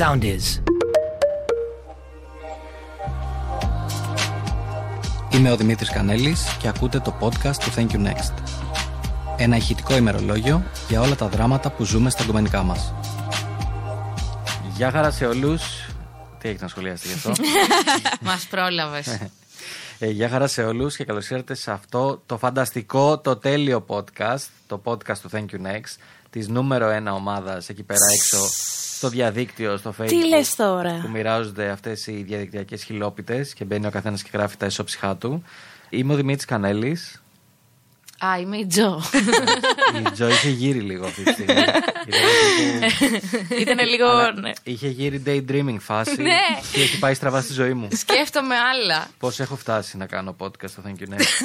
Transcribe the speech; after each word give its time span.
sound 0.00 0.22
is. 0.22 0.62
Είμαι 5.30 5.50
ο 5.50 5.56
Δημήτρης 5.56 5.90
Κανέλης 5.90 6.56
και 6.58 6.68
ακούτε 6.68 7.00
το 7.00 7.14
podcast 7.20 7.56
του 7.56 7.72
Thank 7.76 7.90
You 7.90 8.06
Next. 8.06 8.32
Ένα 9.36 9.56
ηχητικό 9.56 9.96
ημερολόγιο 9.96 10.62
για 10.88 11.00
όλα 11.00 11.14
τα 11.14 11.28
δράματα 11.28 11.70
που 11.70 11.84
ζούμε 11.84 12.10
στα 12.10 12.24
κομμενικά 12.24 12.62
μας. 12.62 12.94
Γεια 14.76 14.90
χαρά 14.90 15.10
σε 15.10 15.26
όλους. 15.26 15.62
Τι 16.38 16.48
έχεις 16.48 16.60
να 16.60 16.68
σχολιάσετε 16.68 17.08
γι' 17.08 17.14
αυτό; 17.14 17.32
Μας 18.28 18.46
πρόλαβες. 18.50 19.18
Ε, 19.98 20.10
γεια 20.10 20.28
χαρά 20.28 20.46
σε 20.46 20.62
όλους 20.62 20.96
και 20.96 21.04
καλώς 21.04 21.30
ήρθατε 21.30 21.54
σε 21.54 21.70
αυτό 21.70 22.22
το 22.26 22.38
φανταστικό, 22.38 23.18
το 23.18 23.36
τέλειο 23.36 23.84
podcast, 23.88 24.46
το 24.66 24.80
podcast 24.84 25.18
του 25.22 25.30
Thank 25.32 25.46
You 25.54 25.66
Next, 25.66 25.96
της 26.30 26.48
νούμερο 26.48 26.88
ένα 26.88 27.14
ομάδας 27.14 27.68
εκεί 27.68 27.82
πέρα 27.82 28.04
έξω 28.14 28.38
στο 29.00 29.08
διαδίκτυο, 29.08 29.76
στο 29.76 29.94
facebook. 29.98 30.06
Τι 30.06 30.28
λες 30.28 30.54
τώρα; 30.54 31.00
Που 31.02 31.08
μοιράζονται 31.08 31.68
αυτές 31.68 32.06
οι 32.06 32.22
διαδικτυακές 32.22 32.82
χιλόπιτες 32.82 33.54
και 33.54 33.64
μπαίνει 33.64 33.86
ο 33.86 33.90
καθένας 33.90 34.22
και 34.22 34.30
γράφει 34.32 34.56
τα 34.56 34.66
ισόψυχά 34.66 35.16
του. 35.16 35.42
Είμαι 35.90 36.12
ο 36.12 36.16
Δημήτρης 36.16 36.44
Κανέλης. 36.44 37.22
Α, 38.26 38.38
είμαι 38.40 38.56
η 38.56 38.66
Τζο. 38.66 39.02
Η 40.06 40.10
Τζο 40.12 40.28
είχε 40.28 40.48
γύρει 40.48 40.78
λίγο 40.80 41.06
αυτή 41.06 41.22
τη 41.22 41.32
στιγμή. 41.32 41.52
Ήταν 41.60 41.72
τύπου- 42.04 43.58
Ήταν 43.60 43.88
λίγο. 43.88 44.06
Αλλά 44.08 44.32
ναι. 44.40 44.50
Είχε 44.62 44.88
γύρει 44.88 45.22
daydreaming 45.26 45.76
φάση 45.80 46.22
Ναι. 46.22 46.38
και 46.72 46.80
έχει 46.80 46.98
πάει 46.98 47.14
στραβά 47.14 47.40
στη 47.40 47.52
ζωή 47.52 47.72
μου. 47.74 47.88
Σκέφτομαι 47.92 48.54
άλλα. 48.56 49.08
Πώς 49.18 49.40
έχω 49.40 49.56
φτάσει 49.56 49.96
να 49.96 50.06
κάνω 50.06 50.36
podcast 50.38 50.68
στο 50.70 50.82
Thank 50.86 51.00
You 51.02 51.14
Next. 51.14 51.20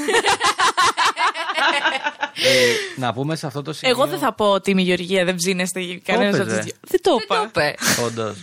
ε, 2.44 2.72
να 2.96 3.14
πούμε 3.14 3.36
σε 3.36 3.48
αυτό 3.48 3.62
το 3.62 3.74
σημείο. 3.74 3.96
Εγώ 3.96 4.08
δεν 4.08 4.20
θα 4.20 4.34
πω 4.34 4.46
ότι 4.46 4.72
είμαι 4.72 4.82
η 4.82 4.84
Γεωργία, 4.84 5.26
δεν 5.26 5.36
ψήνεστε 5.36 6.00
κανένα 6.04 6.28
είπες, 6.28 6.40
από 6.40 6.50
του 6.50 6.56
ρε. 6.56 6.62
δύο. 6.62 6.74
Δεν 6.82 7.02
το 7.02 7.10
Το 7.12 7.18
είπα. 7.24 7.44
είπες. 7.72 7.98
Όντως. 8.06 8.36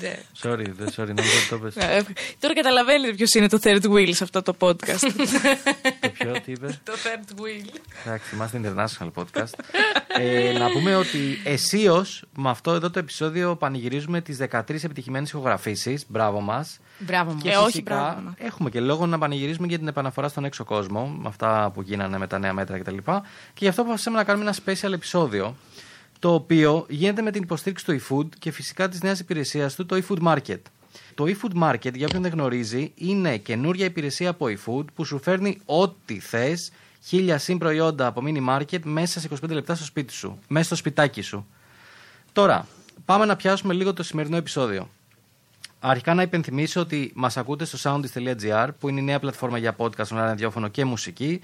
sorry, 0.43 0.65
δεν 0.77 0.89
sorry, 0.97 1.07
νόμιζα 1.07 1.37
ότι 1.39 1.49
το 1.51 1.59
πες. 1.59 1.77
Ε, 1.77 2.03
Τώρα 2.41 2.55
καταλαβαίνετε 2.55 3.13
ποιος 3.15 3.35
είναι 3.35 3.49
το 3.49 3.59
third 3.63 3.83
wheel 3.91 4.11
σε 4.15 4.25
αυτό 4.25 4.43
το 4.43 4.55
podcast. 4.59 5.07
Το 6.01 6.09
ποιο, 6.19 6.33
τι 6.45 6.53
είπες; 6.53 6.79
το 6.85 6.93
third 6.93 7.41
wheel. 7.41 7.67
Εντάξει, 8.31 8.35
είμαστε 8.35 8.61
international 8.65 9.11
podcast. 9.23 9.59
ε, 10.19 10.59
να 10.59 10.71
πούμε 10.71 10.97
ότι 10.97 11.19
αισίω 11.45 12.05
με 12.37 12.51
αυτό 12.51 12.73
εδώ 12.73 12.91
το 12.91 12.99
επεισόδιο 12.99 13.57
πανηγυρίζουμε 13.57 14.21
τις 14.21 14.37
13 14.51 14.85
επιτυχημένες 14.85 15.29
ηχογραφήσεις. 15.31 16.05
Μπράβο 16.09 16.41
μας. 16.41 16.79
Μπράβο 16.99 17.33
μου. 17.33 17.39
Και 17.41 17.51
Ε, 17.51 17.57
όχι, 17.57 17.67
φυσικά 17.67 17.95
μπράβο 17.95 18.21
μας. 18.21 18.35
έχουμε 18.39 18.71
και 18.71 18.81
λόγο 18.81 19.07
να 19.07 19.19
πανηγυρίζουμε 19.19 19.67
για 19.67 19.79
την 19.79 19.89
επαναφορά 19.89 20.29
στον 20.29 20.45
έξω 20.45 20.65
κόσμο, 20.65 21.07
με 21.07 21.29
αυτά 21.29 21.71
που 21.75 21.83
γίνανε 21.83 22.19
με 22.19 22.27
τα 22.27 22.39
νέα 22.39 22.53
μέτρα 22.53 22.79
κτλ. 22.79 22.97
Και, 22.97 23.03
και 23.55 23.59
γι' 23.59 23.69
αυτό 23.69 23.83
αποφασίσαμε 23.83 24.17
να 24.17 24.25
κάνουμε 24.25 24.45
ένα 24.51 24.55
special 24.65 24.93
επεισόδιο, 24.93 25.57
το 26.19 26.35
οποίο 26.35 26.87
γίνεται 26.89 27.23
με 27.23 27.31
την 27.31 27.43
υποστήριξη 27.43 27.85
του 27.85 28.01
eFood 28.01 28.29
και 28.39 28.51
φυσικά 28.51 28.89
της 28.89 29.03
νέας 29.03 29.21
υπηρεσίας 29.21 29.75
του, 29.75 29.87
το 29.87 30.03
eFood 30.09 30.23
Market. 30.35 30.61
Το 31.15 31.25
eFood 31.27 31.63
Market, 31.63 31.95
για 31.95 32.07
όποιον 32.07 32.23
δεν 32.23 32.31
γνωρίζει, 32.33 32.93
είναι 32.95 33.37
καινούρια 33.37 33.85
υπηρεσία 33.85 34.31
από 34.31 34.47
eFood 34.49 34.85
που 34.95 35.05
σου 35.05 35.21
φέρνει 35.23 35.59
ό,τι 35.65 36.19
θες, 36.21 36.71
χίλια 37.05 37.39
συν 37.39 37.59
προϊόντα 37.59 38.07
από 38.07 38.23
mini 38.25 38.49
market 38.49 38.81
μέσα 38.83 39.21
σε 39.21 39.29
25 39.43 39.49
λεπτά 39.49 39.75
στο 39.75 39.85
σπίτι 39.85 40.13
σου, 40.13 40.39
μέσα 40.49 40.65
στο 40.65 40.75
σπιτάκι 40.75 41.23
σου. 41.23 41.47
Τώρα, 42.33 42.67
πάμε 43.05 43.25
να 43.25 43.37
πιάσουμε 43.37 43.75
λίγο 43.75 43.93
το 43.93 44.03
σημερινό 44.03 44.37
επεισόδιο. 44.37 44.89
Αρχικά 45.81 46.15
να 46.15 46.23
υπενθυμίσω 46.23 46.81
ότι 46.81 47.13
μας 47.15 47.37
ακούτε 47.37 47.65
στο 47.65 47.79
soundis.gr 47.83 48.69
που 48.79 48.89
είναι 48.89 49.01
η 49.01 49.03
νέα 49.03 49.19
πλατφόρμα 49.19 49.59
για 49.59 49.77
podcast, 49.77 50.05
online 50.05 50.11
ραδιόφωνο 50.11 50.69
και 50.69 50.85
μουσική. 50.85 51.41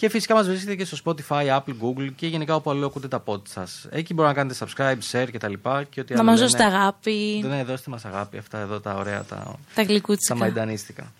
Και 0.00 0.08
φυσικά 0.08 0.34
μας 0.34 0.46
βρίσκεται 0.46 0.74
και 0.74 0.84
στο 0.84 0.96
Spotify, 1.04 1.46
Apple, 1.56 1.74
Google 1.82 2.08
και 2.16 2.26
γενικά 2.26 2.54
όπου 2.54 2.70
αλλού 2.70 2.86
ακούτε 2.86 3.08
τα 3.08 3.22
pod 3.26 3.48
σας. 3.48 3.86
Εκεί 3.90 4.14
μπορεί 4.14 4.28
να 4.28 4.34
κάνετε 4.34 4.66
subscribe, 4.66 4.98
share 5.12 5.26
κτλ. 5.32 5.52
Και 5.90 6.00
ό,τι 6.00 6.14
Να 6.14 6.20
άλλο 6.20 6.30
μας 6.30 6.38
λένε. 6.40 6.50
δώσετε 6.50 6.64
αγάπη. 6.64 7.44
Ναι, 7.48 7.64
δώστε 7.64 7.90
μας 7.90 8.04
αγάπη. 8.04 8.38
Αυτά 8.38 8.58
εδώ 8.58 8.80
τα 8.80 8.94
ωραία, 8.94 9.22
τα, 9.24 9.36
Τα 9.36 9.56
τα 9.74 9.82
γλυκούτσικα. 9.82 10.34
μαϊντανίστικα. 10.34 11.12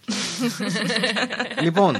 λοιπόν, 1.60 1.96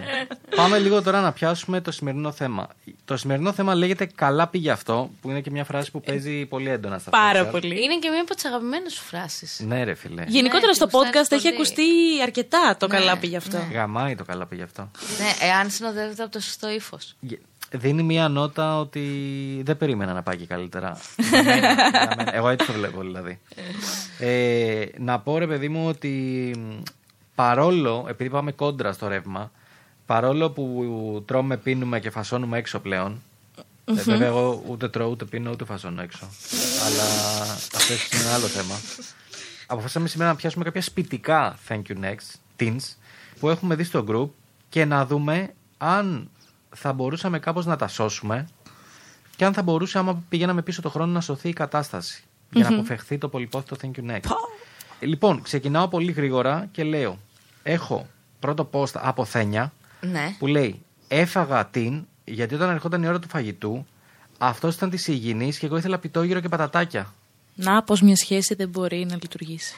πάμε 0.57 0.79
λίγο 0.79 1.03
τώρα 1.03 1.21
να 1.21 1.33
πιάσουμε 1.33 1.81
το 1.81 1.91
σημερινό 1.91 2.33
θέμα. 2.33 2.69
Το 3.05 3.17
σημερινό 3.17 3.53
θέμα 3.53 3.75
λέγεται 3.75 4.07
Καλά 4.15 4.47
πήγε 4.49 4.71
αυτό, 4.71 5.11
που 5.21 5.31
είναι 5.31 5.41
και 5.41 5.51
μια 5.51 5.65
φράση 5.65 5.91
που 5.91 6.01
παίζει 6.01 6.47
πολύ 6.47 6.69
έντονα 6.71 6.99
στα 6.99 7.11
Πάρα 7.11 7.49
podcast. 7.49 7.51
πολύ. 7.51 7.83
Είναι 7.85 7.99
και 7.99 8.09
μία 8.11 8.21
από 8.21 8.35
τις 8.35 8.45
αγαπημένες 8.45 8.93
σου 8.93 9.03
φράσεις. 9.03 9.61
Ναι, 9.67 9.85
ρε 9.85 9.95
φιλέ. 9.95 10.25
Γενικότερα 10.27 10.67
Ναι, 10.67 10.73
στο 10.73 10.87
τη 10.87 10.97
γουστάρεις 10.97 11.29
podcast 11.29 11.33
έχει 11.33 11.43
πολύ. 11.43 11.55
ακουστεί 11.55 11.83
αρκετά 12.23 12.77
το 12.79 12.87
καλά 12.87 13.17
πήγε 13.19 13.37
αυτό. 13.37 13.59
Γαμάει 13.73 14.15
το 14.15 14.25
καλά 14.25 14.47
πήγε 14.47 14.63
αυτό. 14.63 14.91
Ναι, 15.19 15.47
εάν 15.49 15.71
συνοδεύεται 15.71 16.23
από 16.23 16.33
το 16.33 16.41
σωστό 16.41 16.68
ύφος. 16.75 17.15
Γε- 17.21 17.41
Δίνει 17.71 18.03
μία 18.03 18.29
νότα 18.29 18.79
ότι 18.79 19.03
δεν 19.65 19.77
περίμενα 19.77 20.13
να 20.13 20.23
πάει 20.23 20.37
και 20.37 20.47
καλύτερα. 20.47 20.99
Για 21.31 21.43
μένα, 21.43 21.73
για 21.73 22.15
μένα. 22.17 22.35
Εγώ 22.35 22.49
έτσι 22.49 22.67
το 22.67 22.73
βλέπω 22.73 23.01
δηλαδή. 23.01 23.39
Ε, 24.19 24.85
να 24.99 25.19
πω 25.21 25.39
ρε 25.39 25.47
παιδί 25.47 25.69
μου 25.69 25.89
ότι 25.89 26.09
μ, 26.59 26.83
παρόλο, 27.35 28.07
επειδή 28.09 28.31
πάμε 28.31 28.53
κόντρα 28.53 28.93
στο 28.93 29.09
ρεύμα, 29.09 29.51
παρόλο 30.07 30.51
που 30.51 31.23
τρώμε, 31.27 31.57
πίνουμε 31.57 32.01
και 32.01 32.11
φασώνουμε 32.11 32.59
έξω 32.59 32.79
πλέον, 32.79 33.23
ε, 33.85 33.93
βέβαια 33.93 34.27
εγώ 34.29 34.63
ούτε 34.67 34.89
τρώω, 34.89 35.09
ούτε 35.11 35.25
πίνω, 35.25 35.51
ούτε 35.51 35.65
φασώνω 35.65 36.03
έξω. 36.03 36.29
Αλλά 36.87 37.03
αυτό 37.75 37.93
είναι 38.13 38.23
ένα 38.25 38.35
άλλο 38.35 38.47
θέμα. 38.47 38.75
Αποφασίσαμε 39.67 40.09
σήμερα 40.09 40.31
να 40.31 40.37
πιάσουμε 40.37 40.65
κάποια 40.65 40.83
σπιτικά 40.83 41.59
Thank 41.69 41.83
you 41.89 41.95
next, 42.05 42.35
teens, 42.61 42.95
που 43.41 43.49
έχουμε 43.49 43.75
δει 43.75 43.85
στο 43.85 44.05
group 44.09 44.29
και 44.69 44.85
να 44.85 45.07
δούμε 45.07 45.55
αν 45.79 46.31
θα 46.75 46.93
μπορούσαμε 46.93 47.39
κάπως 47.39 47.67
να 47.67 47.77
τα 47.77 47.89
σώσουμε 47.89 48.49
και 49.37 49.45
αν 49.45 49.53
θα 49.53 49.63
μπορούσε 49.63 49.99
άμα 49.99 50.23
πηγαίναμε 50.29 50.63
πίσω 50.63 50.83
το 50.83 50.89
χρόνο 50.91 51.13
να 51.13 51.21
σωθεί 51.21 51.49
η 51.49 51.53
κατάσταση 51.53 52.23
για 52.51 52.69
να 52.69 52.75
αποφευχθεί 52.77 53.19
το 53.19 53.29
πολυπόθητο 53.29 53.77
Thank 53.81 54.01
you 54.01 54.11
next. 54.11 54.31
Λοιπόν, 55.01 55.43
ξεκινάω 55.43 55.89
πολύ 55.89 56.13
γρήγορα 56.13 56.69
και 56.73 56.85
λέω 56.85 57.19
έχω 57.63 58.07
πρώτο 58.41 58.69
post 58.73 58.93
από 58.95 59.25
Θένια 59.25 59.73
Ναι. 60.01 60.35
που 60.39 60.47
λέει 60.47 60.83
έφαγα 61.09 61.67
την 61.67 62.07
γιατί 62.25 62.55
όταν 62.55 62.71
ερχόταν 62.71 63.03
η 63.03 63.07
ώρα 63.09 63.19
του 63.19 63.29
φαγητού 63.29 63.87
αυτός 64.39 64.75
ήταν 64.75 64.91
της 64.91 65.07
υγιεινής 65.09 65.59
και 65.59 65.67
εγώ 65.67 65.77
ήθελα 65.77 65.99
πιτόγυρο 65.99 66.41
και 66.41 66.49
πατατάκια. 66.49 67.13
Να, 67.55 67.83
πως 67.83 68.01
μια 68.03 68.17
σχέση 68.17 68.55
δεν 68.55 68.69
μπορεί 68.69 69.07
να 69.09 69.15
λειτουργήσει. 69.15 69.77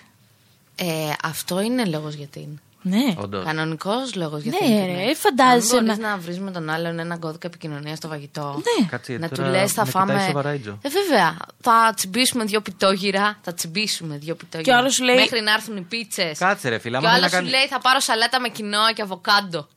Ε, 0.76 1.12
αυτό 1.22 1.60
είναι 1.60 1.84
λόγος 1.84 2.14
γιατί 2.14 2.40
είναι. 2.40 2.58
Ναι. 2.82 3.14
Όντως. 3.16 3.44
Κανονικός 3.44 4.14
λόγος 4.14 4.42
γιατί 4.42 4.68
Ναι, 4.68 4.74
είναι. 4.74 5.04
ρε, 5.04 5.14
φαντάζεσαι 5.14 5.76
Αν 5.76 5.84
μπορείς 5.84 5.98
να- 5.98 6.08
να 6.10 6.16
βρεις 6.16 6.38
με 6.41 6.50
τον 6.50 6.70
άλλον 6.70 6.98
έναν 6.98 7.18
κώδικα 7.18 7.46
επικοινωνίας 7.46 7.98
στο 7.98 8.08
φαγητό. 8.08 8.62
Ναι. 8.80 8.86
Κάτσε, 8.86 9.12
να 9.12 9.28
του 9.28 9.34
τώρα 9.34 9.48
λες, 9.50 9.72
θα 9.72 9.84
με 9.84 9.91
κοιτάει 9.91 10.06
φάμε. 10.06 10.24
σοβαρά 10.26 10.54
η 10.54 10.58
Τζο. 10.58 10.78
Ε, 10.82 10.88
βέβαια. 10.88 11.36
Θα 11.60 11.92
τσιμπήσουμε 11.96 12.44
δύο 12.44 12.60
πιτόγυρα. 12.60 13.38
Θα 13.42 13.54
τσιμπήσουμε 13.54 14.16
δύο 14.16 14.34
πιτόγυρα. 14.34 14.70
Και 14.70 14.76
ο 14.76 14.78
άλλος 14.80 14.94
σου 14.94 15.04
λέει- 15.04 15.16
Μέχρι 15.16 15.41
να 15.41 15.52
έρθουν 15.52 15.76
οι 15.76 15.80
πίτσες. 15.82 16.38
Κάτσε 16.38 16.68
ρε 16.68 16.78
φίλε, 16.78 16.98
Και 16.98 17.04
ο 17.04 17.08
άμα 17.08 17.16
άλλος 17.18 17.30
θέλει 17.30 17.42
να 17.42 17.48
σου 17.48 17.52
κάνει... 17.52 17.64
λέει, 17.68 17.78
θα 17.78 17.80
πάρω 17.80 18.00
σαλάτα 18.00 18.41
με 18.41 18.48
κοινόα 18.48 18.92
και 18.92 19.02
αβοκάντο. 19.02 19.68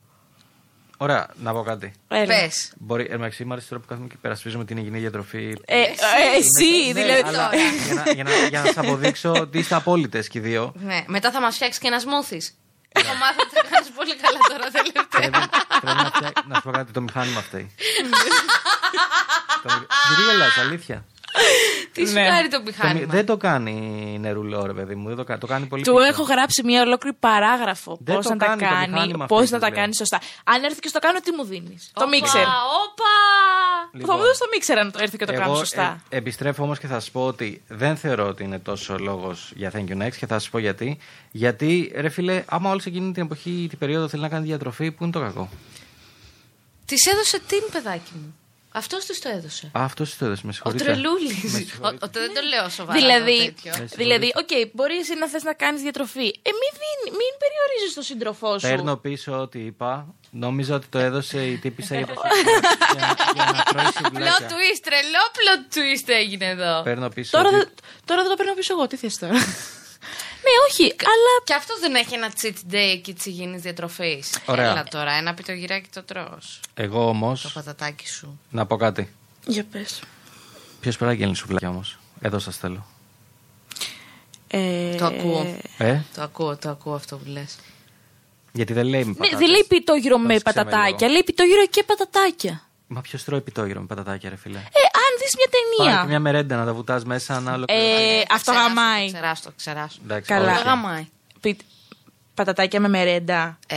Ωραία, 0.96 1.28
να 1.42 1.52
πω 1.52 1.62
κάτι. 1.62 1.92
Έλα. 2.08 2.26
Πες. 2.26 2.72
Μπορεί, 2.78 3.06
εντάξει, 3.10 3.44
μου 3.44 3.52
αρέσει 3.52 3.68
τώρα 3.68 3.80
που 3.80 3.88
κάθομαι 3.88 4.06
και 4.08 4.16
περασπίζουμε 4.20 4.64
την 4.64 4.76
υγιεινή 4.76 4.98
διατροφή. 4.98 5.56
Ε, 5.64 5.80
ε, 5.80 5.84
εσύ, 6.38 6.86
Ναι, 6.86 6.92
δηλαδή. 6.92 7.22
αλλά 7.28 7.50
για, 7.86 7.94
να, 7.94 8.12
για, 8.12 8.24
να, 8.24 8.30
για 8.48 8.60
να 8.60 8.66
σας 8.66 8.76
αποδείξω 8.76 9.32
ότι 9.32 9.58
είστε 9.58 9.74
απόλυτες 9.74 10.28
και 10.28 10.38
οι 10.38 10.40
δύο. 10.40 10.72
Ναι, 10.76 11.04
μετά 11.06 11.30
θα 11.30 11.40
μας 11.40 11.54
φτιάξεις 11.54 11.80
και 11.80 11.86
ένας 11.86 12.02
σμούθι. 12.02 12.40
Έχω 12.98 13.14
μάθει 13.20 13.40
ότι 13.44 13.52
θα 13.58 13.62
κάνεις 13.70 13.90
πολύ 13.98 14.14
καλά 14.22 14.38
τώρα 14.50 14.66
τελευταία. 14.78 15.30
πρέπει, 15.30 15.48
πρέπει 15.80 16.02
να, 16.06 16.10
φτιά- 16.14 16.44
να 16.48 16.54
σου 16.54 16.62
πω 16.62 16.70
κάτι, 16.70 16.92
το 16.92 17.00
μηχάνημα 17.00 17.40
φταίει. 17.40 17.66
Το 19.62 19.68
μη- 19.74 19.86
Γιατί 20.08 20.22
γελάς, 20.30 20.56
αλήθεια; 20.58 21.04
Τι 21.92 22.06
σου 22.06 22.12
Ναι. 22.12 22.26
κάνει 22.26 22.48
το 22.48 22.56
Το 22.56 22.62
μη- 22.62 22.66
μηχάνημα; 22.76 23.12
δεν 23.12 23.26
το 23.26 23.36
κάνει 23.36 23.74
νερουλό, 24.20 24.66
ρε 24.66 24.72
παιδί 24.72 24.94
μου. 24.94 25.08
Δεν 25.08 25.16
το, 25.16 25.24
κα- 25.24 25.38
το 25.38 25.46
κάνει 25.46 25.66
πολύ 25.66 25.82
Του 25.82 25.92
πίσω. 25.94 26.04
έχω 26.04 26.22
γράψει 26.22 26.62
μια 26.64 26.82
ολόκληρη 26.82 27.16
παράγραφο 27.20 27.98
Δεν 28.00 28.14
πώς 28.16 28.24
το 28.26 28.30
να 28.32 28.38
τα 28.38 28.46
κάνει 28.46 28.60
το 28.62 28.68
κάνει, 28.68 28.90
μηχάνημα 28.92 29.26
πώς 29.26 29.40
αυτή, 29.40 29.52
να 29.52 29.58
τα 29.58 29.66
της 29.66 29.74
λέω. 29.74 29.82
κάνει 29.82 29.94
σωστά. 29.94 30.20
Αν 30.44 30.64
έρθει 30.64 30.80
και 30.80 30.88
στο 30.88 30.98
κάνω, 30.98 31.20
τι 31.20 31.32
μου 31.32 31.44
δίνεις; 31.44 31.90
Το 31.94 32.00
Όπα, 32.04 32.08
μίξερ. 32.16 32.40
Όπα! 32.40 33.12
Λοιπόν, 33.92 34.08
Θα 34.08 34.16
μου 34.16 34.22
δώσεις 34.22 34.38
το 34.38 34.46
μίξερ 34.52 34.78
αν 34.78 34.92
το 34.92 34.98
έρθει 35.02 35.16
και 35.16 35.24
το 35.24 35.32
κάνω 35.32 35.44
εγώ, 35.44 35.54
σωστά. 35.54 36.02
ε, 36.08 36.16
επιστρέφω 36.16 36.62
όμως 36.62 36.78
και 36.78 36.86
θα 36.86 37.00
σα 37.00 37.10
πω 37.10 37.26
ότι 37.26 37.62
δεν 37.68 37.96
θεωρώ 37.96 38.26
ότι 38.26 38.44
είναι 38.44 38.58
τόσο 38.58 38.98
λόγος 38.98 39.52
για 39.56 39.72
Thank 39.74 39.88
you 39.92 40.02
next 40.06 40.14
και 40.18 40.26
θα 40.26 40.38
σα 40.38 40.50
πω 40.50 40.58
γιατί. 40.58 40.98
Γιατί, 41.30 41.92
ρε 41.96 42.08
φίλε, 42.08 42.44
άμα 42.46 42.70
όλο 42.70 42.80
εκείνη 42.84 43.12
την 43.12 43.22
εποχή, 43.22 43.66
την 43.68 43.78
περίοδο 43.78 44.08
θέλει 44.08 44.22
να 44.22 44.28
κάνει 44.28 44.44
διατροφή, 44.46 44.90
πού 44.92 45.02
είναι 45.04 45.12
το 45.12 45.20
κακό; 45.20 45.48
Της 46.86 47.06
έδωσε 47.06 47.40
την 47.48 47.62
παιδάκι 47.72 48.12
μου. 48.14 48.34
Αυτός 48.76 49.04
της 49.04 49.18
το 49.20 49.28
έδωσε. 49.28 49.66
Α, 49.66 49.84
αυτός 49.84 50.16
το 50.16 50.24
έδωσε, 50.24 50.40
με 50.44 50.50
Ο 50.50 50.52
συγχωρείτε. 50.52 50.84
τρελούλης. 50.84 51.42
Με 51.52 51.58
συγχωρείτε. 51.58 52.08
Δεν 52.12 52.34
το 52.34 52.40
λέω 52.52 52.68
σοβαρά. 52.68 52.98
το 52.98 53.04
Δηλαδή, 53.06 53.36
τέτοιο. 53.44 53.72
συγχωρείτε. 53.72 53.96
δηλαδή, 54.02 54.32
οκ, 54.36 54.52
μπορείς 54.72 54.98
εσύ 55.00 55.14
να 55.18 55.28
θες 55.28 55.42
να 55.42 55.52
κάνεις 55.62 55.80
διατροφή. 55.82 56.26
Ε, 56.48 56.50
μην, 56.60 56.70
δίνει- 56.82 57.14
μην 57.20 57.32
περιορίζεις 57.42 57.94
τον 57.94 58.02
σύντροφό 58.10 58.58
σου. 58.58 58.66
Παίρνω 58.68 58.96
πίσω 58.96 59.30
ό,τι 59.40 59.58
είπα. 59.58 60.14
Νόμιζα 60.30 60.74
ότι 60.74 60.86
το 60.86 60.98
έδωσε 60.98 61.46
η 61.46 61.56
τύπησα 61.56 61.94
για, 61.98 62.06
για, 62.94 63.16
για 63.34 63.44
να 63.56 63.62
τρώει 63.62 63.84
Plot 63.84 64.04
σουβλάκια. 64.04 64.48
twist, 64.52 64.80
τρελό 64.86 65.24
plot 65.36 65.62
twist 65.74 66.08
έγινε 66.20 66.46
εδώ. 66.48 66.82
Παίρνω 66.82 67.08
πίσω. 67.08 67.30
Τώρα, 67.36 67.48
ότι- 67.48 67.56
δεν- 67.58 67.68
τώρα 68.04 68.20
δεν 68.22 68.30
το 68.30 68.36
παίρνω 68.36 68.54
πίσω 68.54 68.72
εγώ. 68.74 68.86
Τι 68.86 68.96
θες 68.96 69.18
τώρα; 69.18 69.32
Ναι, 70.44 70.54
όχι, 70.70 70.82
αλλά. 70.82 71.32
Και 71.44 71.54
αυτό 71.54 71.74
δεν 71.80 71.94
έχει 71.94 72.14
ένα 72.14 72.32
cheat 72.42 72.72
day 72.72 72.90
εκεί 72.92 73.14
τη 73.14 73.30
υγιεινή 73.30 73.56
διατροφής. 73.58 74.38
Ωραία. 74.46 74.70
Έλα 74.70 74.84
τώρα, 74.84 75.12
ένα 75.12 75.34
πιτογυράκι 75.34 75.88
το 75.94 76.02
τρως. 76.02 76.60
Εγώ 76.74 77.08
όμω, 77.08 77.34
Το 77.42 77.50
πατατάκι 77.54 78.08
σου. 78.08 78.40
να 78.50 78.66
πω 78.66 78.76
κάτι. 78.76 79.14
Για 79.46 79.64
πες. 79.72 80.00
Ποιος 80.80 80.96
πέρα 80.96 81.12
γέλνει 81.12 81.36
σουβλάκια 81.36 81.68
όμως; 81.68 81.98
Εδώ 82.20 82.38
σας 82.38 82.56
θέλω. 82.56 82.86
Ε, 84.48 84.94
Το 84.94 85.04
ακούω. 85.06 85.56
Ε, 85.78 86.00
Το 86.14 86.22
ακούω, 86.22 86.56
το 86.56 86.68
ακούω 86.70 86.94
αυτό 86.94 87.16
που 87.16 87.24
λες. 87.30 87.56
γιατί 88.52 88.72
δεν 88.72 88.86
λέει 88.86 89.00
με 89.04 89.06
Ναι, 89.08 89.14
πατάτες. 89.14 89.38
δεν 89.38 89.48
λέει 89.48 89.64
πιτόγυρο 89.68 90.18
με 90.18 90.26
Πρόσεξε 90.26 90.48
με 90.48 90.64
πατατάκια, 90.64 90.96
λίγο. 91.00 91.12
λέει 91.12 91.22
πιτόγυρο 91.24 91.66
και 91.66 91.82
πατατάκια. 91.82 92.62
Μα 92.86 93.00
ποιος 93.00 93.24
τρώει 93.24 93.40
πιτόγυρο 93.40 93.80
με 93.80 93.86
πατατάκια, 93.86 94.30
ρε 94.30 94.36
φίλε; 94.36 94.58
Ε, 94.58 94.82
αν 95.03 95.03
δεις 95.20 95.34
μια 95.36 95.48
Πάρε 95.50 95.90
και 95.90 95.94
ταινία. 95.94 96.04
μια 96.04 96.20
μερέντα 96.20 96.56
να 96.56 96.64
τα 96.64 96.74
βουτάς 96.74 97.04
μέσα 97.04 97.40
να 97.40 97.52
ολοκληρώσει. 97.52 97.86
Ε, 98.02 98.22
αυτό 98.32 98.50
Ξεράσω, 98.50 98.68
γαμάει. 98.74 99.06
Ξεράσω, 99.12 99.50
ξεράσω. 99.56 99.98
Εντάξει, 100.04 100.32
καλά. 100.32 100.52
όχι. 100.52 100.62
Το 100.62 100.68
γαμάει. 100.68 101.06
Πι- 101.40 101.60
Πατατάκια 102.34 102.80
με 102.80 102.88
μερέντα. 102.88 103.58
Ε, 103.66 103.76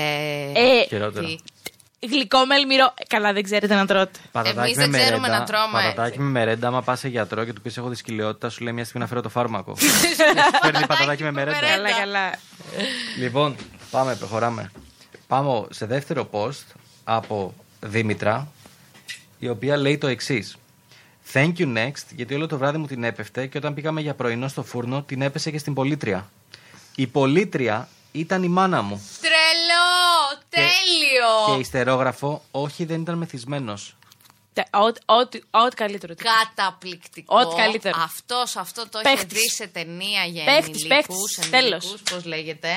Ε, 0.54 0.86
Χειρότερο. 0.88 1.26
τι. 1.26 1.38
γλυκό 2.08 2.46
με 2.46 2.56
αλμυρό. 2.56 2.94
Καλά, 3.08 3.34
δεν 3.34 3.44
ξέρετε 3.44 3.76
να 3.76 3.86
τρώτε. 3.86 4.20
Πατατάκι 4.32 4.60
Εμείς 4.60 4.76
με 4.78 4.84
δεν 4.88 4.92
ξέρουμε 5.02 5.20
μερέντα, 5.28 5.40
να 5.40 5.46
τρώμε 5.46 5.72
Πατατάκι 5.72 6.08
έτσι. 6.08 6.20
με 6.20 6.30
μερέντα, 6.30 6.68
άμα 6.68 6.82
πας 6.82 7.00
σε 7.00 7.08
γιατρό 7.08 7.44
και 7.46 7.54
του 7.54 7.62
πεις 7.62 7.78
έχω 7.78 7.88
δυσκολιότητα, 7.90 8.50
σου 8.50 8.64
λέει 8.64 8.74
μια 8.74 8.84
στιγμή 8.84 9.02
να 9.02 9.08
φέρω 9.08 9.22
το 9.22 9.30
φάρμακο. 9.30 9.76
Παίρνει 10.62 10.86
πατατάκι 10.86 11.24
με 11.24 11.32
μερέντα. 11.32 11.60
Καλά, 11.60 11.92
καλά. 11.92 12.30
Λοιπόν, 13.18 13.56
πάμε, 13.92 14.16
προχωράμε. 14.16 14.72
Πάμε 15.28 15.66
σε 15.70 15.86
δεύτερο 15.86 16.30
post 16.32 16.64
από 17.04 17.54
Δήμητρα, 17.82 18.48
η 19.40 19.50
οποία 19.50 19.78
λέει 19.78 19.98
το 19.98 20.08
εξής. 20.08 20.56
Thank 21.34 21.54
you 21.58 21.78
next, 21.78 22.04
γιατί 22.16 22.34
όλο 22.36 22.48
το 22.48 22.58
βράδυ 22.58 22.78
μου 22.78 22.86
την 22.88 23.04
έπεφτε 23.04 23.48
και 23.48 23.58
όταν 23.58 23.74
πήγαμε 23.74 24.02
για 24.02 24.14
πρωινό 24.14 24.48
στο 24.48 24.64
φούρνο 24.64 25.02
την 25.04 25.22
έπεσε 25.22 25.52
και 25.52 25.58
στην 25.58 25.74
πολίτρια. 25.74 26.30
Η 26.96 27.08
πολίτρια 27.08 27.88
ήταν 28.12 28.44
η 28.44 28.48
μάνα 28.48 28.82
μου. 28.82 29.10
Τρελό! 29.22 30.42
Και 30.50 30.56
Τέλειο! 30.56 31.60
υστερόγραφο, 31.60 32.44
όχι 32.52 32.86
δεν 32.86 33.02
ήταν 33.02 33.18
μεθυσμένος. 33.18 33.96
Τε- 34.54 34.68
ό,τι- 34.76 35.02
Ό,τι 35.06 35.40
ό,τι 35.52 35.76
καλύτερο. 35.76 36.14
Καταπληκτικό. 36.16 37.40
Ό,τι 37.40 37.56
καλύτερο. 37.56 38.00
Αυτός, 38.04 38.56
αυτό 38.56 38.90
το 38.90 39.00
έχει 39.04 39.16
Παίχτης. 39.16 39.42
δει 39.42 39.50
σε 39.50 39.68
ταινία 39.68 40.24
για 40.24 40.44
Παίχτης, 40.44 40.84
ενηλίκους. 40.84 41.16
παίχτης, 41.36 41.50
τέλος. 41.50 41.84
ενηλίκους, 41.84 42.12
Πώς 42.12 42.26
λέγεται. 42.26 42.70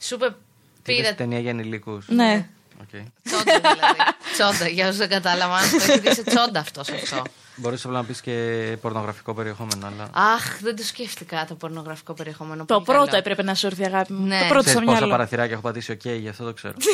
Σου 0.00 0.14
είπε, 0.14 0.34
Τι 0.82 0.92
είδες 0.92 1.02
πήρε 1.04 1.14
ταινία 1.14 1.38
για 1.38 1.50
ενηλίκους; 1.50 2.08
Ναι. 2.08 2.48
Οκ. 2.80 2.88
τσόντα 3.24 3.60
δηλαδή. 3.60 3.98
τσόντα, 4.32 4.68
για 4.68 4.84
όσους 4.86 4.98
δεν 4.98 5.08
κατάλαβαν. 5.08 5.70
Το 5.70 5.76
έχει 5.92 5.98
δει 5.98 6.14
σε 6.14 6.22
τσόντα 6.24 6.60
αυτός 6.60 6.88
αυτό. 6.88 7.22
Μπορείς 7.60 7.84
απλά 7.84 7.98
να 7.98 8.04
πεις 8.04 8.20
και 8.20 8.76
πορνογραφικό 8.80 9.34
περιεχόμενο, 9.34 9.86
αλλά... 9.86 10.10
Αχ, 10.34 10.58
δεν 10.60 10.76
το 10.76 10.82
σκέφτηκα 10.82 11.44
το 11.48 11.54
πορνογραφικό 11.54 12.12
περιεχόμενο. 12.14 12.64
Το 12.64 12.74
Πολύ 12.74 12.84
πρώτο 12.84 13.04
καλό. 13.04 13.18
έπρεπε 13.18 13.42
να 13.42 13.54
σου 13.54 13.66
έρθει, 13.66 13.84
αγάπη 13.84 14.12
μου. 14.12 14.26
Ναι. 14.26 14.38
Το 14.40 14.44
πρώτο 14.46 14.60
στο 14.62 14.70
Ξέρεις 14.70 14.84
πόσα 14.86 14.96
μυαλό. 14.98 15.12
παραθυράκια 15.12 15.52
έχω 15.52 15.62
πατήσει, 15.62 15.92
οκ, 15.92 16.04
γι' 16.06 16.28
αυτό 16.28 16.44
το 16.44 16.52
ξέρω. 16.52 16.74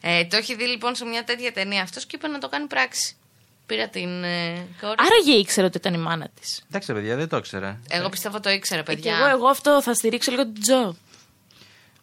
Ε, 0.00 0.24
το 0.24 0.36
έχει 0.36 0.54
δει 0.54 0.64
λοιπόν 0.64 0.94
σε 0.94 1.04
μια 1.04 1.24
τέτοια 1.24 1.52
ταινία 1.52 1.82
αυτός 1.82 2.06
και 2.06 2.16
είπε 2.16 2.28
να 2.28 2.38
το 2.38 2.48
κάνει 2.48 2.66
πράξη. 2.66 3.16
Πήρα 3.66 3.88
την 3.88 4.24
ε, 4.24 4.66
κόρη. 4.80 4.94
Άραγε 4.98 5.32
ήξερε 5.38 5.66
ότι 5.66 5.76
ήταν 5.76 5.94
η 5.94 5.98
μάνα 5.98 6.28
της. 6.40 6.62
Εντάξει, 6.68 6.92
ρε 6.92 6.98
παιδιά, 6.98 7.16
δεν 7.16 7.28
το 7.28 7.36
ήξερα. 7.36 7.80
Εγώ 7.88 8.08
πιστεύω 8.08 8.40
το 8.40 8.50
ήξερε, 8.50 8.82
Και 8.82 8.92
παιδιά. 8.94 9.16
εγώ, 9.16 9.26
εγώ 9.28 9.46
αυτό 9.48 9.82
θα 9.82 9.94
στηρίξω 9.94 10.30
λίγο 10.30 10.42
την 10.42 10.60
Τζο. 10.62 10.96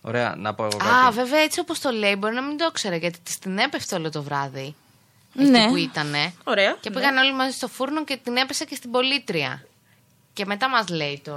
Ωραία, 0.01 0.35
να 0.37 0.53
πω 0.53 0.63
εγώ 0.65 0.77
κάτι. 0.77 0.89
Α, 1.07 1.11
βέβαια 1.11 1.39
έτσι 1.39 1.59
όπως 1.59 1.79
το 1.79 1.89
λέει, 1.91 2.15
μπορεί 2.19 2.33
να 2.35 2.41
μην 2.41 2.57
το 2.57 2.65
ήξερε 2.69 2.95
γιατί 2.95 3.19
της 3.23 3.39
την 3.39 3.57
έπεφτε 3.57 3.95
όλο 3.95 4.09
το 4.09 4.23
βράδυ. 4.23 4.75
Εκεί 5.39 5.49
Ναι. 5.49 5.67
που 5.67 5.75
ήτανε. 5.75 6.33
Ωραία. 6.43 6.77
Και 6.79 6.91
πήγαν 6.91 7.17
όλοι 7.17 7.33
μαζί 7.33 7.51
στο 7.55 7.67
φούρνο 7.67 8.03
και 8.03 8.19
την 8.23 8.35
έπεσε 8.37 8.65
και 8.65 8.75
στην 8.75 8.91
πωλήτρια. 8.91 9.65
Και 10.33 10.45
μετά 10.45 10.69
μας 10.69 10.87
λέει 10.89 11.21
το 11.23 11.33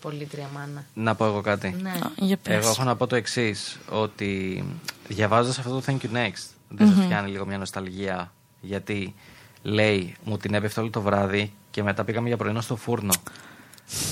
πολίτρια 0.00 0.48
μάνα. 0.54 0.84
Να 0.94 1.14
πω 1.14 1.24
εγώ 1.24 1.40
κάτι. 1.40 1.76
Ναι. 1.82 1.90
Α, 1.90 2.10
Για 2.16 2.36
πες. 2.36 2.54
Εγώ 2.54 2.68
έχω 2.68 2.84
να 2.84 2.96
πω 2.96 3.06
το 3.06 3.16
εξής, 3.16 3.78
ότι 3.88 4.64
διαβάζοντας 5.08 5.58
αυτό 5.58 5.70
το 5.80 5.82
Thank 5.86 6.04
you 6.06 6.16
next, 6.16 6.44
δεν 6.68 6.94
σα 6.94 7.06
πιάνει 7.06 7.30
λίγο 7.30 7.46
μια 7.46 7.58
νοσταλγία. 7.58 8.32
Γιατί 8.60 9.14
λέει, 9.62 10.16
μου 10.24 10.36
την 10.36 10.54
έπεφτε 10.54 10.80
όλο 10.80 10.90
το 10.90 11.00
βράδυ 11.00 11.52
και 11.70 11.82
μετά 11.82 12.04
πήγαμε 12.04 12.28
για 12.28 12.36
πρωινό 12.36 12.60
στο 12.60 12.76
φούρνο. 12.76 13.12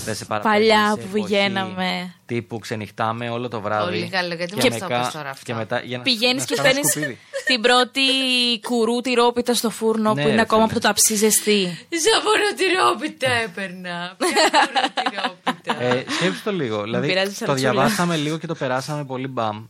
Δεν 0.04 0.14
σε 0.14 0.24
παραπέμπει 0.24 0.54
Παλιά 0.54 0.88
σε 0.90 0.96
που 0.96 1.00
εποχή 1.06 1.22
πηγαίναμε. 1.24 2.14
Τύπου 2.26 2.58
ξενυχτάμε 2.58 3.30
όλο 3.30 3.48
το 3.48 3.60
βράδυ. 3.60 3.84
Πολύ 3.98 4.08
καλό, 4.08 4.34
γιατί 4.34 4.54
και 4.56 4.70
μου 4.70 4.78
το 4.78 4.84
μετά- 4.88 5.00
πες 5.02 5.12
τώρα 5.12 5.30
αυτό. 5.30 5.44
Και 5.44 5.54
μετά, 5.54 5.80
για 5.80 5.96
να- 5.96 6.02
Πηγαίνεις 6.02 6.40
να 6.40 6.46
και 6.46 6.54
σκάμε 6.54 6.68
παίρνεις 6.68 6.90
σκουπίδι. 6.90 7.18
την 7.46 7.60
πρώτη 7.60 8.00
κουρού 8.68 9.00
τυρόπιτα 9.00 9.54
στο 9.54 9.70
φούρνο 9.70 10.14
Ναι, 10.14 10.22
που 10.22 10.26
είναι 10.28 10.36
ρε, 10.36 10.40
ακόμα 10.42 10.62
φίλε. 10.62 10.72
που 10.74 10.80
το 10.80 10.88
αψεί 10.88 11.14
ζεστή. 11.14 11.86
Ζαβοροτηρόπιτα 12.04 13.30
έπαιρνα. 13.30 14.16
Ποια 14.18 14.28
ζαβοροτηρόπιτα. 14.52 15.82
Ε, 15.82 16.04
σκέψου 16.18 16.42
το 16.42 16.52
λίγο. 16.52 16.82
δηλαδή, 16.82 17.06
πειράζει, 17.08 17.28
το 17.28 17.34
Σαρτσούλα. 17.34 17.54
διαβάσαμε 17.72 18.16
λίγο 18.16 18.38
και 18.38 18.46
το 18.46 18.54
περάσαμε 18.54 19.04
πολύ 19.04 19.26
μπαμ. 19.26 19.66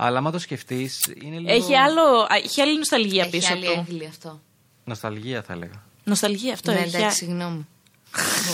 Αλλά 0.00 0.18
άμα 0.18 0.30
το 0.30 0.38
σκεφτείς, 0.38 1.00
είναι 1.22 1.38
λίγο. 1.38 1.52
Έχει, 1.52 1.74
άλλο, 1.76 2.02
α, 2.02 2.26
έχει 2.44 2.60
άλλη 2.60 2.78
νοσταλγία 2.78 3.22
Έχει 3.22 3.30
πίσω 3.30 3.52
άλλη 3.52 3.64
του. 3.64 3.84
έγκλη 3.88 4.06
αυτό. 4.06 4.40
Νοσταλγία, 4.84 5.42
θα 5.42 5.52
έλεγα. 5.52 5.82
Νοσταλγία 6.04 6.52
αυτό 6.52 6.72
ναι, 6.72 6.78
έχει. 6.78 6.96
εντάξει, 6.96 7.16
συγγνώμη. 7.16 7.66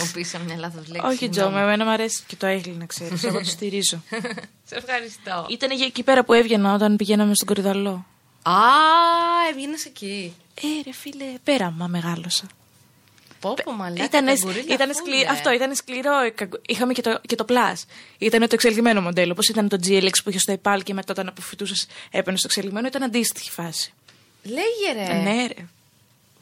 Μου 0.00 0.10
πήσα 0.12 0.38
μια 0.38 0.56
λάθος 0.56 0.88
λέξη. 0.88 1.06
Όχι, 1.06 1.28
Τζο, 1.28 1.50
με 1.50 1.60
εμένα 1.60 1.84
μου 1.84 1.90
αρέσει 1.90 2.22
και 2.26 2.36
το 2.36 2.46
έγκλη 2.46 2.72
να 2.72 2.86
ξέρεις. 2.86 3.24
Εγώ 3.24 3.38
το 3.38 3.44
στηρίζω. 3.44 4.02
Σε 4.68 4.74
ευχαριστώ. 4.76 5.46
Ήταν 5.50 5.70
εκεί 5.70 6.02
πέρα 6.02 6.24
που 6.24 6.32
έβγαινα 6.32 6.74
όταν 6.74 6.96
πηγαίναμε 6.96 7.34
στον 7.34 7.46
κορυδαλό. 7.46 8.06
Α, 8.42 8.52
έβγαινες 9.50 9.84
εκεί. 9.84 10.34
Ε, 10.54 10.82
ρε 10.84 10.92
φίλε, 10.92 11.24
πέρα 11.44 11.70
μα 11.70 11.86
μεγάλωσα. 11.86 12.46
Πω, 13.40 13.54
πω, 13.64 13.72
μαλάκα. 13.72 14.04
Ήτανε, 14.04 14.32
τα 14.34 14.38
γκουρίλια 14.40 14.74
ήτανε 14.74 14.92
φούλε. 14.92 15.14
σκλη- 15.16 15.30
αυτό 15.30 15.52
ήταν 15.52 15.74
σκληρό. 15.74 16.18
ε, 16.20 16.30
καγκ- 16.30 16.54
Είχαμε 16.66 16.92
και 16.92 17.02
το, 17.02 17.20
και 17.26 17.34
το 17.34 17.44
Plus. 17.48 17.82
Ήταν 18.18 18.40
το 18.40 18.48
εξελιγμένο 18.50 19.00
μοντέλο. 19.00 19.32
Όπω 19.32 19.40
ήταν 19.48 19.68
το 19.68 19.78
GLX 19.86 20.10
που 20.24 20.30
είχες 20.30 20.42
στο 20.42 20.54
EPAL 20.62 20.80
και 20.82 20.94
μετά 20.94 21.12
όταν 21.12 21.28
αποφυτούσες 21.28 21.86
έπαιρνες 22.10 22.38
στο 22.40 22.48
εξελιγμένο. 22.52 22.86
Ήταν 22.86 23.02
αντίστοιχη 23.02 23.50
φάση. 23.50 23.92
Λέγε 24.42 25.06
ρε. 25.06 25.14
Ναι, 25.14 25.46
ρε. 25.46 25.64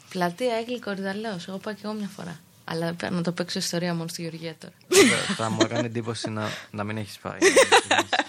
Πλατεία 0.09 0.53
Έγκλη 0.55 0.79
Κορυδαλέο. 0.79 1.37
Εγώ 1.47 1.57
πάω 1.57 1.73
και 1.73 1.81
εγώ 1.83 1.93
μια 1.93 2.09
φορά. 2.15 2.39
Αλλά 2.65 2.93
πέρα 2.93 3.11
να 3.11 3.21
το 3.21 3.31
παίξω 3.31 3.59
ιστορία 3.59 3.93
μόνο 3.93 4.07
στη 4.07 4.21
Γεωργία 4.21 4.55
τώρα. 4.59 4.73
θα, 5.27 5.33
θα 5.33 5.49
μου 5.49 5.57
έκανε 5.61 5.85
εντύπωση 5.85 6.29
να, 6.29 6.49
να 6.71 6.83
μην 6.83 6.97
έχεις 6.97 7.17
πάει. 7.21 7.37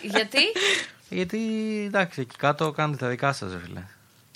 Γιατί; 0.02 0.38
Γιατί 1.08 1.38
εντάξει, 1.86 2.20
εκεί 2.20 2.36
κάτω 2.36 2.70
κάνετε 2.72 2.98
τα 3.04 3.08
δικά 3.08 3.32
σας, 3.32 3.52
φίλε. 3.64 3.82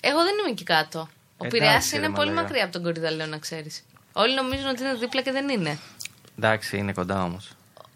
εγώ 0.00 0.18
δεν 0.22 0.34
είμαι 0.40 0.50
εκεί 0.50 0.64
κάτω. 0.64 0.98
Ο 1.36 1.44
Εντάξει, 1.46 1.58
Πειραιά 1.58 1.82
ρε, 1.92 1.96
είναι 1.98 2.10
πολύ 2.14 2.28
μαλάκα. 2.28 2.42
μακριά 2.42 2.64
από 2.64 2.72
τον 2.72 2.82
Κορυδαλέο, 2.82 3.26
να 3.26 3.38
ξέρεις. 3.38 3.82
Όλοι 4.12 4.34
νομίζουν 4.34 4.66
ότι 4.68 4.82
είναι 4.82 4.94
δίπλα 4.94 5.20
και 5.22 5.32
δεν 5.32 5.48
είναι. 5.48 5.78
Εντάξει, 6.38 6.76
είναι 6.76 6.92
κοντά 6.92 7.22
όμως. 7.22 7.48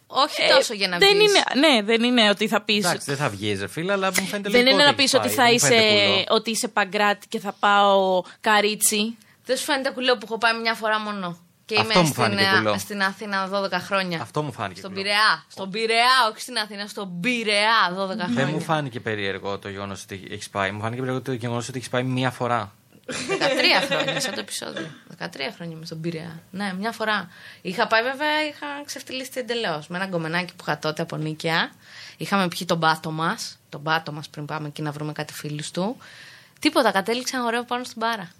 Όχι 0.07 0.43
Ε, 0.43 0.49
τόσο 0.55 0.75
για 0.75 0.89
να 0.89 0.99
δεν 0.99 1.17
βγεις. 1.17 1.31
είναι, 1.31 1.43
ναι, 1.69 1.83
δεν 1.83 2.03
είναι 2.03 2.29
ότι 2.29 2.49
θα 2.49 2.61
πεις. 2.63 2.85
Εντάξει, 2.85 3.07
δεν 3.07 3.17
θα 3.17 3.29
βγεις, 3.29 3.61
ρε 3.61 3.67
φίλε, 3.69 3.93
αλλά 3.93 4.07
μου 4.07 4.27
φαίνεται 4.27 4.51
Δεν 4.51 4.53
λογικό 4.53 4.71
είναι 4.75 4.83
να 4.83 4.89
έχεις 4.89 5.03
πεις 5.03 5.15
ότι 5.15 5.27
πάει, 5.27 5.37
θα 5.37 5.43
μου 5.45 5.53
είσαι, 5.53 5.67
φαίνεται 5.67 6.07
κουλό. 6.07 6.25
ότι 6.29 6.51
είσαι 6.51 6.69
παγκράτη 6.69 7.27
και 7.29 7.39
θα 7.39 7.53
πάω 7.61 8.23
καρίτσι. 8.41 9.17
Δεν 9.45 9.57
σου 9.57 9.65
φαίνεται 9.65 9.91
κουλό 9.91 10.13
που 10.13 10.21
έχω 10.25 10.39
πάει 10.39 10.61
μια 10.61 10.75
φορά 10.75 10.99
μόνο; 11.01 11.39
Και 11.75 11.81
Αυτό 11.81 11.99
είμαι 11.99 12.09
μου 12.09 12.15
φάνηκε 12.15 12.43
στην, 12.43 12.57
κουλό. 12.57 12.79
στην 12.79 13.03
Αθήνα 13.03 13.49
12 13.53 13.71
χρόνια. 13.73 14.21
Αυτό 14.21 14.43
μου 14.43 14.53
φάνηκε. 14.53 14.79
Στον 14.81 14.91
κουλό. 14.93 15.03
Πειραιά. 15.03 15.45
Στον 15.49 15.71
Πειραιά, 15.71 16.29
όχι 16.31 16.41
στην 16.41 16.59
Αθήνα, 16.59 16.87
στον 16.87 17.21
Πειραιά 17.21 17.91
12 17.91 17.95
χρόνια. 17.95 18.27
Δεν 18.29 18.49
μου 18.49 18.61
φάνηκε 18.61 19.01
περίεργο 19.01 19.59
το 19.59 19.69
γεγονός 19.69 20.03
ότι 20.03 20.27
έχει 20.31 20.51
πάει. 20.51 20.71
Μου 20.71 20.81
φάνηκε 20.81 21.01
περίεργο 21.01 21.23
το 21.25 21.33
γεγονός 21.33 21.69
ότι 21.69 21.79
έχει 21.79 21.91
πάει 21.91 22.03
μία 22.03 22.31
φορά. 22.31 22.73
13 23.07 23.87
χρόνια, 23.89 24.21
σαν 24.21 24.35
το 24.35 24.41
επεισόδιο. 24.41 24.87
13 25.19 25.27
χρόνια 25.55 25.77
με 25.77 25.87
στον 25.87 26.01
Πειραιά. 26.01 26.43
Ναι, 26.51 26.75
μια 26.79 26.93
φορά. 26.93 27.29
Είχα 27.63 27.87
πάει 27.87 28.03
βέβαια, 28.03 28.47
είχα 28.49 28.67
ξεφτυλίσει 28.85 29.31
εντελώς. 29.35 29.87
Με 29.89 29.97
ένα 29.97 30.07
γκομενάκι 30.07 30.55
που 30.57 30.65
είχα 30.67 30.79
τότε 30.79 31.03
από 31.03 31.17
νίκαια. 31.17 31.71
Είχαμε 32.17 32.49
πιει 32.49 32.67
τον 32.67 32.81
πάτο 32.81 33.11
μας. 33.11 33.59
Τον 33.69 33.83
πάτο 33.83 34.13
μας 34.13 34.29
πριν 34.29 34.45
πάμε 34.47 34.69
εκεί 34.69 34.83
να 34.83 34.91
βρούμε 34.91 35.13
κάτι 35.13 35.33
φίλους 35.33 35.71
του. 35.71 35.97
Τίποτα, 36.59 36.91
κατέληξε 36.91 37.37
ένα 37.37 37.45
ωραίο 37.45 37.65
πάνω 37.65 37.85
στην 37.85 37.97
μπάρα. 37.99 38.31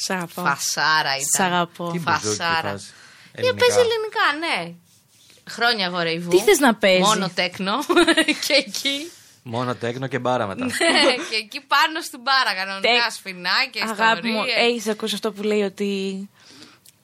Σ' 0.00 0.10
αγαπώ. 0.10 0.42
Φασάρα 0.42 1.10
ήταν. 1.16 1.28
Σ' 1.36 1.40
αγαπώ. 1.40 1.90
Τι 1.92 1.98
μπουζούκι 1.98 2.26
Φασάρα. 2.36 2.70
φάση. 2.70 2.86
Για 3.34 3.48
Ελληνικά. 3.48 3.64
παίζει 3.66 3.78
ελληνικά, 3.80 4.26
ναι. 4.46 4.72
Χρόνια 5.50 5.84
εγώ 5.86 5.98
ρεϊβού. 6.00 6.30
Τι 6.30 6.38
θες 6.40 6.58
να 6.58 6.74
παίζεις; 6.74 7.06
Μόνο 7.06 7.30
τέκνο. 7.34 7.72
και 8.46 8.52
εκεί. 8.66 9.10
Μόνο 9.42 9.74
τέκνο 9.74 10.06
και 10.06 10.18
μπάρα 10.18 10.46
μετά. 10.46 10.64
Ναι, 10.64 10.70
και 11.30 11.36
εκεί 11.36 11.60
πάνω 11.60 12.00
στην 12.00 12.20
μπάρα 12.20 12.54
κανονικά 12.54 12.88
Τε- 13.02 13.12
σφινάκια, 13.12 13.82
Αγάπη 13.84 14.28
μου, 14.28 14.34
ιστορίες. 14.44 14.68
έχεις 14.68 14.86
ακούσει 14.88 15.14
αυτό 15.14 15.32
που 15.32 15.42
λέει 15.42 15.62
ότι 15.62 16.28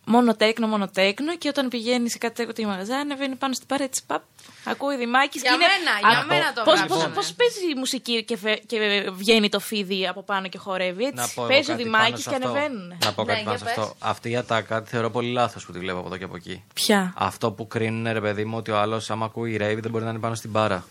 μόνο 0.05 0.35
τέκνο, 0.35 0.67
μόνο 0.67 0.89
τέκνο 0.89 1.37
και 1.37 1.49
όταν 1.49 1.69
πηγαίνει 1.69 2.11
σε 2.11 2.19
κάτι 2.19 2.47
τέτοιο 2.47 2.69
μαγαζά, 2.69 2.97
ανεβαίνει 2.97 3.35
πάνω 3.35 3.53
στην 3.55 3.67
μπάρα 3.71 3.85
έτσι 3.85 4.03
παπ. 4.07 4.23
Ακούει 4.65 4.97
δημάκι 4.97 5.39
Για 5.39 5.51
μένα, 5.51 6.11
για 6.13 6.25
μένα 6.25 6.53
το 6.53 6.63
Πώς, 6.65 6.79
γράψαμε. 6.79 7.03
πώς, 7.05 7.13
πώς 7.15 7.33
παίζει 7.35 7.71
η 7.71 7.75
μουσική 7.77 8.25
και, 8.25 8.37
φε- 8.37 8.67
και 8.67 9.09
βγαίνει 9.13 9.49
το 9.49 9.61
φίδι 9.61 10.07
από 10.09 10.23
πάνω 10.23 10.49
και 10.49 10.59
χορεύει 10.59 11.05
έτσι; 11.05 11.15
Να 11.17 11.29
πω 11.35 11.41
εγώ 11.43 11.47
παίζει 11.51 11.71
ο 11.71 11.73
κάτι 11.73 11.83
δημάκι 11.85 12.05
πάνω 12.11 12.17
σε 12.17 12.29
και 12.31 12.35
αυτό. 12.37 12.49
ανεβαίνουν. 12.49 12.97
Να 13.05 13.13
πω 13.13 13.23
Ναι, 13.25 13.33
κάτι 13.33 13.45
πάνω 13.45 13.57
για 13.57 13.67
σε 13.67 13.81
αυτό. 13.81 13.95
Αυτή 13.99 14.31
η 14.31 14.37
ατάκα 14.37 14.83
τη 14.83 14.89
θεωρώ 14.91 15.11
πολύ 15.11 15.33
λάθος 15.33 15.65
που 15.67 15.73
τη 15.73 15.79
βλέπω 15.79 15.99
από 15.99 16.07
εδώ 16.07 16.17
και 16.17 16.25
από 16.25 16.37
εκεί. 16.37 16.65
Ποια; 16.75 17.13
Αυτό 17.17 17.51
που 17.53 17.67
κρίνουν, 17.67 18.13
ρε 18.13 18.21
παιδί 18.21 18.45
μου, 18.45 18.57
ότι 18.57 18.71
ο 18.71 18.79
άλλος, 18.79 19.11
άμα 19.11 19.25
ακούει 19.25 19.57
ρέιβ, 19.57 19.79
δεν 19.81 19.91
μπορεί 19.91 20.05
να 20.05 20.11
είναι 20.11 20.19
πάνω 20.19 20.35
στην 20.35 20.51
μπάρα. 20.51 20.85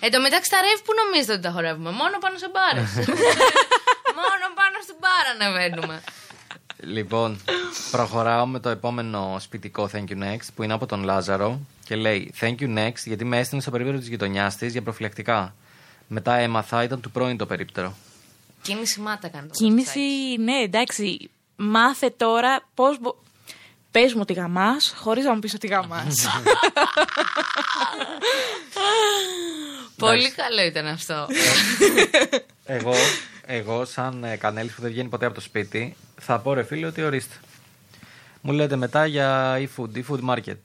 Εν 0.00 0.10
τω 0.12 0.20
μεταξύ 0.20 0.50
τα 0.50 0.60
ρεύει 0.60 0.82
που 0.84 0.92
νομίζετε 1.04 1.32
ότι 1.32 1.42
τα 1.42 1.50
χορεύουμε. 1.50 1.90
Μόνο 1.90 2.18
πάνω 2.20 2.38
σε 2.38 2.48
μπάρες. 2.54 2.90
Μόνο 4.20 4.44
πάνω 4.60 4.76
στην 4.82 4.96
μπάρα 5.00 5.30
ανεβαίνουμε. 5.34 6.02
Λοιπόν, 6.82 7.40
προχωράω 7.90 8.46
με 8.46 8.60
το 8.60 8.68
επόμενο 8.68 9.36
σπιτικό 9.40 9.90
Thank 9.92 10.04
you 10.08 10.18
next 10.22 10.46
που 10.54 10.62
είναι 10.62 10.72
από 10.72 10.86
τον 10.86 11.02
Λάζαρο 11.02 11.60
και 11.84 11.96
λέει 11.96 12.32
Thank 12.40 12.54
you 12.60 12.78
next 12.78 13.02
γιατί 13.04 13.24
με 13.24 13.38
έστειλε 13.38 13.60
στο 13.60 13.70
περίπτερο 13.70 13.98
της 13.98 14.08
γειτονιάς 14.08 14.56
της 14.56 14.72
για 14.72 14.82
προφυλακτικά. 14.82 15.54
Μετά 16.08 16.34
έμαθα, 16.34 16.82
ήταν 16.82 17.00
του 17.00 17.10
πρώην 17.10 17.36
το 17.36 17.46
περίπτερο. 17.46 17.96
Κίνηση 18.62 19.00
μάτα 19.00 19.28
κάνει. 19.28 19.48
το 19.48 19.54
Κίνηση, 19.54 20.00
ναι, 20.38 20.56
εντάξει. 20.62 21.30
Μάθε 21.56 22.10
τώρα 22.16 22.68
πώς. 22.74 22.98
Πες 23.90 24.14
μου 24.14 24.20
ότι 24.22 24.32
γαμάς, 24.32 24.94
χωρίς 24.96 25.24
να 25.24 25.34
μου 25.34 25.38
πεις 25.38 25.54
ότι 25.54 25.66
γαμάς. 25.66 26.14
Πολύ 29.96 30.30
καλό 30.30 30.62
ήταν 30.66 30.86
αυτό. 30.86 31.26
Εγώ, 32.64 32.94
εγώ 33.52 33.84
σαν 33.84 34.24
ε, 34.24 34.36
κανέλης 34.36 34.72
που 34.72 34.80
δεν 34.82 34.90
βγαίνει 34.90 35.08
ποτέ 35.08 35.26
από 35.26 35.34
το 35.34 35.40
σπίτι, 35.40 35.96
θα 36.20 36.38
πω 36.38 36.52
ρε 36.54 36.62
φίλε 36.62 36.86
ότι 36.86 37.02
ορίστε. 37.02 37.34
Μου 38.40 38.52
λέτε 38.52 38.76
μετά 38.76 39.06
για 39.06 39.56
e-food, 39.58 39.96
e-food 39.98 40.34
market. 40.34 40.56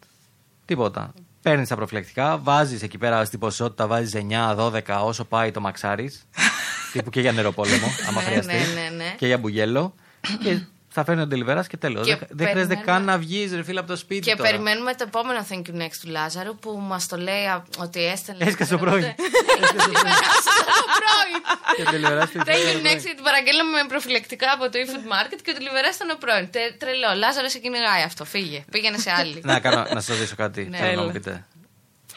Τίποτα. 0.66 1.14
Παίρνεις 1.42 1.68
τα 1.68 1.76
προφυλακτικά, 1.76 2.38
βάζεις 2.38 2.82
εκεί 2.84 2.98
πέρα 2.98 3.26
στην 3.26 3.40
ποσότητα, 3.40 3.88
βάζεις 3.88 4.22
9-12 4.32 4.82
όσο 5.04 5.26
πάει 5.26 5.52
το 5.52 5.60
μαξάρις. 5.60 6.26
τύπου 6.94 7.10
και 7.10 7.22
για 7.22 7.32
νεροπόλεμο, 7.32 7.88
άμα 8.10 8.22
Ναι, 8.22 8.28
χρειαστεί. 8.28 8.54
ναι, 8.54 8.82
ναι, 8.82 8.96
ναι. 8.96 9.16
Και 9.18 9.26
για 9.28 9.38
μπουγέλο. 9.38 9.96
και 10.44 10.60
θα 10.98 11.04
φέρνει 11.04 11.28
τον 11.28 11.32
delivery 11.40 11.62
και 11.68 11.78
τέλος. 11.78 12.06
Και 12.08 12.16
Δεν, 12.16 12.28
δεν 12.30 12.48
χρειάζεται 12.48 12.74
περιμένουμε- 12.76 12.86
καν 12.86 13.04
να 13.04 13.18
βγεις, 13.18 13.54
ρε 13.54 13.64
φίλε, 13.64 13.80
από 13.80 13.88
το 13.88 13.96
σπίτι. 13.96 14.22
Και 14.30 14.36
τώρα. 14.36 14.50
περιμένουμε 14.50 14.94
το 14.94 15.04
επόμενο 15.08 15.40
thank 15.50 15.64
you 15.70 15.76
next 15.82 15.98
του 16.02 16.10
Λάζαρου 16.10 16.56
που 16.56 16.72
μας 16.92 17.08
το 17.08 17.18
λέει 17.18 17.46
α, 17.46 17.64
ότι 17.78 18.06
έστελνε. 18.06 18.44
Έσκασε 18.46 18.72
το 18.72 18.78
πρωί. 18.78 19.02
Έσκασε 19.64 20.64
το 20.82 20.86
πρωί. 21.00 21.34
Και 21.76 21.82
ο 21.82 21.86
delivery 21.94 22.28
στην 22.28 22.42
Thank 22.42 22.50
you 22.50 22.74
το 22.74 22.80
πρωί. 22.80 22.94
next 22.94 23.04
γιατί 23.08 23.22
παραγγέλναμε 23.24 23.72
με 23.82 23.88
προφυλακτικά 23.88 24.48
από 24.56 24.64
το 24.72 24.78
e-food 24.84 25.06
market 25.14 25.40
και 25.44 25.52
ο 25.52 25.56
Deliveroo 25.58 25.96
ήταν 25.96 26.10
ο 26.10 26.18
πρώην. 26.24 26.50
Τε- 26.52 26.78
Τρελό. 26.80 27.12
Λάζαρος 27.16 27.52
σε 27.52 27.60
κυνηγάει 27.60 28.04
αυτό. 28.04 28.26
Φύγε. 28.26 28.64
Πήγαινε 28.72 28.98
σε 28.98 29.12
άλλη. 29.20 29.42
να, 29.44 29.60
κάνω, 29.60 29.76
να 29.94 30.02
σας 30.02 30.08
ρωτήσω 30.18 30.36
κάτι. 30.36 30.62
Ναι. 30.70 30.78
Θέλω 30.78 30.92
να 30.92 30.96
μου 30.98 31.04
Έλα. 31.04 31.12
πείτε. 31.12 31.46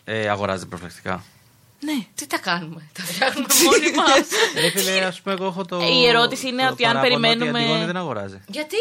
Ε, 0.04 0.28
αγοράζετε 0.28 0.66
προφυλακτικά. 0.66 1.24
Ναι. 1.80 1.98
Τι 2.14 2.26
τα 2.26 2.38
κάνουμε. 2.38 2.88
Τα 2.92 3.02
φτιάχνουμε 3.02 3.46
μόνοι 3.64 3.90
μας. 3.96 4.26
Ρε 4.60 4.70
φίλε, 4.70 5.04
ας 5.04 5.20
πούμε, 5.20 5.34
εγώ 5.34 5.46
έχω 5.46 5.64
το. 5.64 5.80
Η 5.80 6.06
ερώτηση 6.06 6.48
είναι 6.48 6.62
το 6.62 6.68
ότι 6.72 6.84
αν 6.84 6.92
παράπονο 6.92 7.20
περιμένουμε- 7.20 7.50
Ότι 7.50 7.58
η 7.60 7.64
Αντιγόνη 7.64 7.84
δεν 7.84 7.96
αγοράζει. 7.96 8.40
Γιατί; 8.46 8.76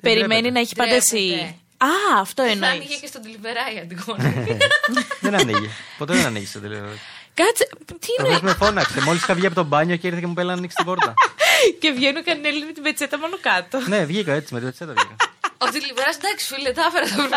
Περιμένει 0.00 0.28
τρέπεται. 0.28 0.50
να 0.50 0.60
έχει 0.60 0.74
πάντα 0.74 0.94
εσύ. 0.94 1.26
Τρέπεται. 1.28 1.54
Α, 1.76 2.20
αυτό 2.20 2.42
θα 2.42 2.48
εννοείς. 2.50 2.72
άνοιγε 2.72 2.94
και 3.00 3.06
στον 3.06 3.22
Deliveroo 3.24 3.74
η 3.76 3.78
Αντιγόνη. 3.78 4.58
δεν 5.24 5.34
ανοίγει. 5.40 5.70
Ποτέ 5.98 6.12
δεν 6.14 6.26
ανοίγει 6.26 6.46
το 6.46 6.60
delivery. 6.64 6.98
Κάτσε, 7.34 7.68
τι 8.00 8.06
Το 8.16 8.26
είναι. 8.26 8.38
με 8.42 8.54
φώναξε. 8.54 9.00
Μόλις 9.00 9.22
είχα 9.22 9.34
βγει 9.34 9.46
από 9.46 9.54
το 9.54 9.64
μπάνιο 9.64 9.96
και 9.96 10.06
ήρθε 10.06 10.20
και 10.20 10.26
μου 10.26 10.32
πέλανε 10.34 10.52
να 10.52 10.58
ανοίξει 10.58 10.76
την 10.76 10.84
πόρτα. 10.84 11.14
και 11.80 11.90
βγαίνει 11.90 12.18
ο 12.18 12.22
Κανέλη 12.24 12.64
με 12.64 12.72
την 12.72 12.82
πετσέτα 12.82 13.18
μόνο 13.18 13.36
κάτω. 13.40 13.80
ναι, 13.86 14.04
βγήκα 14.04 14.32
έτσι 14.32 14.54
με 14.54 14.58
την 14.60 14.68
πετσέτα 14.68 14.92
βγήκα. 14.92 15.16
Ο 15.64 15.66
Deliveroo 15.72 16.14
εντάξει 16.18 16.46
φίλε, 16.54 16.72
τα 16.72 16.82
έφερα 16.88 17.06
τα 17.08 17.22
βρήκα. 17.22 17.36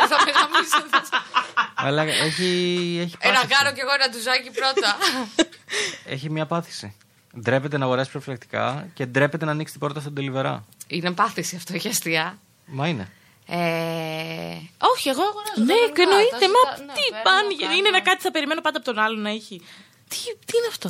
Θα 1.79 1.83
με 1.83 1.89
γαμίσω. 1.89 2.17
Αλλά 2.19 2.25
έχει, 2.25 2.43
έχει 3.03 3.15
Ε, 3.19 3.27
να 3.27 3.33
πάθηση. 3.33 3.53
κάνω 3.53 3.71
κι 3.75 3.79
εγώ 3.79 3.89
ένα 3.99 4.09
τουζάκι 4.09 4.51
πρώτα. 4.51 4.97
Έχει 6.15 6.29
μια 6.29 6.45
πάθηση. 6.45 6.95
Ντρέπεται 7.41 7.77
να 7.77 7.85
αγοράσει 7.85 8.11
προφυλακτικά 8.11 8.87
και 8.93 9.05
ντρέπεται 9.05 9.45
να 9.45 9.51
ανοίξει 9.51 9.71
την 9.71 9.81
πόρτα 9.81 9.99
στον 9.99 10.13
delivery. 10.17 10.57
Είναι 10.87 11.11
πάθηση 11.11 11.55
αυτό, 11.55 11.73
έχει 11.73 11.87
αστεία. 11.87 12.39
Μα 12.65 12.87
είναι. 12.87 13.07
Ε, 13.49 13.57
όχι, 14.93 15.09
εγώ 15.09 15.21
αγοράζω. 15.31 15.63
Ναι, 15.69 15.73
κανονικά, 15.73 15.93
και 15.95 16.01
εννοείται. 16.01 16.37
τα 16.39 16.47
Μα 16.55 16.59
ζητάω- 16.61 16.85
ναι, 16.87 16.93
τι 16.97 17.03
παίρνω, 17.11 17.23
πάνε. 17.27 17.53
κάνω. 17.59 17.73
Είναι 17.77 17.87
ένα 17.93 18.01
κάτι 18.01 18.21
θα 18.21 18.31
περιμένω 18.31 18.61
πάντα 18.61 18.77
από 18.77 18.85
τον 18.91 18.97
άλλον 19.03 19.21
να 19.21 19.29
έχει. 19.29 19.55
Τι, 20.11 20.17
τι 20.47 20.53
είναι 20.57 20.67
αυτό; 20.69 20.89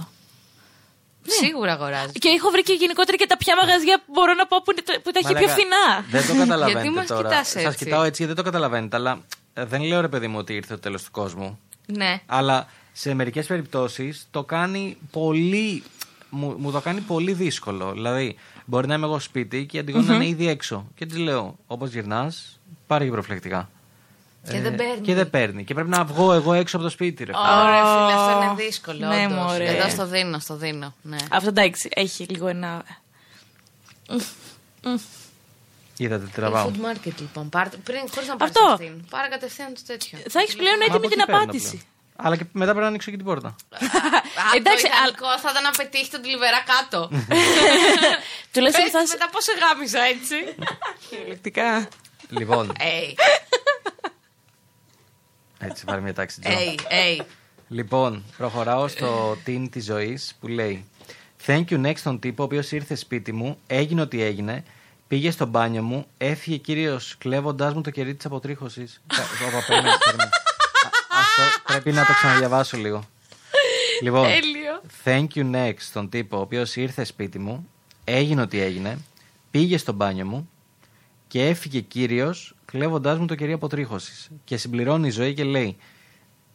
Σίγουρα 1.41 1.71
αγοράζω. 1.77 2.11
Και 2.23 2.29
έχω 2.37 2.49
βρει 2.49 2.63
και 2.63 2.73
γενικότερα 2.73 3.17
και 3.17 3.25
τα 3.31 3.37
πια 3.37 3.53
μαγαζιά 3.61 3.95
που 4.05 4.11
μπορώ 4.15 4.33
να 4.33 4.45
πω 4.47 4.55
που, 4.63 4.71
είναι 4.71 4.81
τα- 4.87 4.99
που 5.03 5.09
τα 5.11 5.19
έχει 5.23 5.33
πιο 5.33 5.47
Μαλάκα, 5.47 5.53
φθηνά. 5.55 5.85
Δεν 6.15 6.21
το 6.27 6.33
Γιατί 6.33 6.39
καταλαβαίνετε 6.49 6.89
μας 6.97 7.07
τώρα. 7.07 7.29
κοιτάς 7.29 7.47
Σας 7.47 7.63
έτσι; 7.63 7.77
κοιτάω 7.83 8.03
έτσι 8.09 8.17
γιατί 8.23 8.33
δεν 8.33 8.35
το 8.35 8.43
καταλαβαίνετε. 8.49 8.95
Αλλά 8.99 9.11
ε, 9.11 9.36
δεν 9.65 9.81
λέω 9.81 10.01
ρε 10.01 10.07
παιδί 10.07 10.27
μου 10.27 10.37
ότι 10.37 10.53
ήρθε 10.53 10.73
το 10.73 10.79
τέλος 10.79 11.03
του 11.03 11.11
κόσμου. 11.11 11.59
Ναι. 11.85 12.21
Αλλά 12.25 12.67
σε 12.93 13.13
μερικές 13.13 13.47
περιπτώσεις 13.47 14.27
το 14.31 14.43
κάνει 14.43 14.97
πολύ. 15.11 15.83
Μου, 16.29 16.55
μου 16.57 16.71
το 16.71 16.81
κάνει 16.81 16.99
πολύ 16.99 17.33
δύσκολο. 17.33 17.91
Δηλαδή, 17.91 18.35
μπορεί 18.65 18.87
να 18.87 18.93
είμαι 18.93 19.05
εγώ 19.05 19.19
σπίτι 19.19 19.65
και 19.65 19.77
η 19.77 19.79
Αντιγόνη 19.79 20.05
να 20.05 20.15
είναι 20.15 20.27
ήδη 20.27 20.47
έξω. 20.47 20.87
Και 20.95 21.05
της 21.05 21.17
λέω, 21.17 21.57
όπως 21.67 21.91
γυρνάς, 21.91 22.59
πάρε 22.87 23.05
και 23.05 23.11
προφυλακτικά. 23.11 23.69
Και 24.51 24.61
δεν 24.61 24.75
παίρνει. 24.75 25.01
Και 25.01 25.13
δεν 25.13 25.29
παίρνει. 25.29 25.63
Και 25.63 25.73
πρέπει 25.73 25.89
να 25.89 26.05
βγω 26.05 26.33
εγώ 26.33 26.53
έξω 26.53 26.75
από 26.75 26.85
το 26.85 26.91
σπίτι, 26.91 27.23
ρε. 27.23 27.31
φίλε. 27.31 27.61
Ωραία, 27.61 27.83
φίλε, 27.83 28.13
αυτό 28.13 28.43
είναι 28.43 28.53
δύσκολο. 28.55 29.07
Ναι, 29.07 29.25
όντως. 29.25 29.37
μωρέ. 29.37 29.65
Εδώ 29.65 29.89
στο 29.89 30.07
δίνω, 30.07 30.39
στο 30.39 30.55
δίνω. 30.55 30.93
Ναι. 31.01 31.17
Αυτό 31.31 31.49
εντάξει, 31.49 31.89
έχει 31.93 32.23
λίγο 32.23 32.47
ένα. 32.47 32.83
Είδατε 35.97 36.23
τι 36.23 36.29
Η 36.29 36.33
τραβάω. 36.33 36.71
food 36.71 36.85
market 36.91 37.13
λοιπόν. 37.19 37.49
Πάρτε, 37.49 37.77
πριν, 37.77 37.99
χωρίς 38.13 38.27
να 38.29 38.35
πάρεις 38.35 38.55
Αυτό. 38.55 38.71
αυτήν. 38.71 39.05
Πάρε 39.09 39.27
κατευθείαν 39.27 39.73
το 39.73 39.81
τέτοιο. 39.87 40.17
Θα 40.29 40.39
έχεις 40.39 40.55
πλέον 40.55 40.75
Μα 40.77 40.83
έτοιμη 40.83 40.97
από 40.97 41.07
την 41.07 41.19
εκεί 41.19 41.25
παίρνω 41.29 41.41
απάντηση. 41.43 41.69
πλέον. 41.69 41.83
Αλλά 42.19 42.35
και 42.37 42.43
μετά 42.51 42.65
πρέπει 42.71 42.81
να 42.81 42.87
ανοίξω 42.87 43.09
και 43.11 43.17
την 43.17 43.25
πόρτα. 43.25 43.47
Α, 43.47 43.55
Εντάξει, 44.55 44.83
το 44.83 44.89
ιδανικό 44.95 45.39
θα 45.39 45.49
ήταν 45.51 45.63
να 45.63 45.71
πετύχει 45.71 46.09
τον 46.11 46.21
τηλιβερά 46.21 46.61
κάτω. 46.73 47.09
Τουλάχιστον 48.53 48.83
Πες 48.83 48.91
θα. 48.91 49.03
μετά 49.13 49.29
πώς 49.31 49.43
σε 49.43 49.51
γάμισα 49.61 49.99
έτσι. 50.01 50.35
Κυριολεκτικά. 51.09 51.87
λοιπόν, 52.29 52.73
Έι, 52.79 53.15
έτσι 55.59 55.85
πάρε 55.85 56.01
μια 56.01 56.13
τάξη. 56.13 56.41
Τζο. 56.41 56.51
έι, 56.51 56.79
έι. 56.87 57.21
Λοιπόν, 57.67 58.23
προχωράω 58.37 58.87
στο 58.87 59.37
team 59.47 59.67
της 59.71 59.85
ζωής 59.85 60.35
που 60.39 60.47
λέει 60.47 60.85
Thank 61.45 61.63
you 61.69 61.85
next 61.85 61.97
στον 61.97 62.19
τύπο 62.19 62.41
ο 62.43 62.45
οποίος 62.45 62.71
ήρθε 62.71 62.95
σπίτι 62.95 63.31
μου, 63.31 63.57
έγινε 63.67 64.01
ό,τι 64.01 64.21
έγινε, 64.21 64.63
πήγε 65.07 65.31
στο 65.31 65.45
μπάνιο 65.45 65.83
μου, 65.83 66.05
έφυγε 66.17 66.57
κύριος 66.57 67.15
κλέβοντάς 67.17 67.73
μου 67.73 67.81
το 67.81 67.89
κερί 67.89 68.15
της 68.15 68.25
αποτρίχωσης. 68.25 69.01
Αυτό 71.19 71.43
πρέπει 71.65 71.91
να 71.91 72.05
το 72.05 72.13
ξαναδιαβάσω 72.13 72.77
λίγο. 72.77 73.03
Λοιπόν, 74.01 74.23
Τέλειο. 74.23 74.81
thank 75.03 75.27
you 75.37 75.55
next 75.55 75.79
στον 75.79 76.09
τύπο 76.09 76.37
ο 76.37 76.41
οποίος 76.41 76.75
ήρθε 76.75 77.03
σπίτι 77.03 77.39
μου, 77.39 77.67
έγινε 78.03 78.41
ό,τι 78.41 78.59
έγινε, 78.59 78.97
πήγε 79.51 79.77
στο 79.77 79.93
μπάνιο 79.93 80.25
μου 80.25 80.49
και 81.27 81.47
έφυγε 81.47 81.79
κύριος 81.79 82.55
κλέβοντάς 82.65 83.17
μου 83.17 83.25
το 83.25 83.35
κερί 83.35 83.51
αποτρίχωσης. 83.51 84.29
Και 84.43 84.57
συμπληρώνει 84.57 85.07
η 85.07 85.11
ζωή 85.11 85.33
και 85.33 85.43
λέει: 85.43 85.77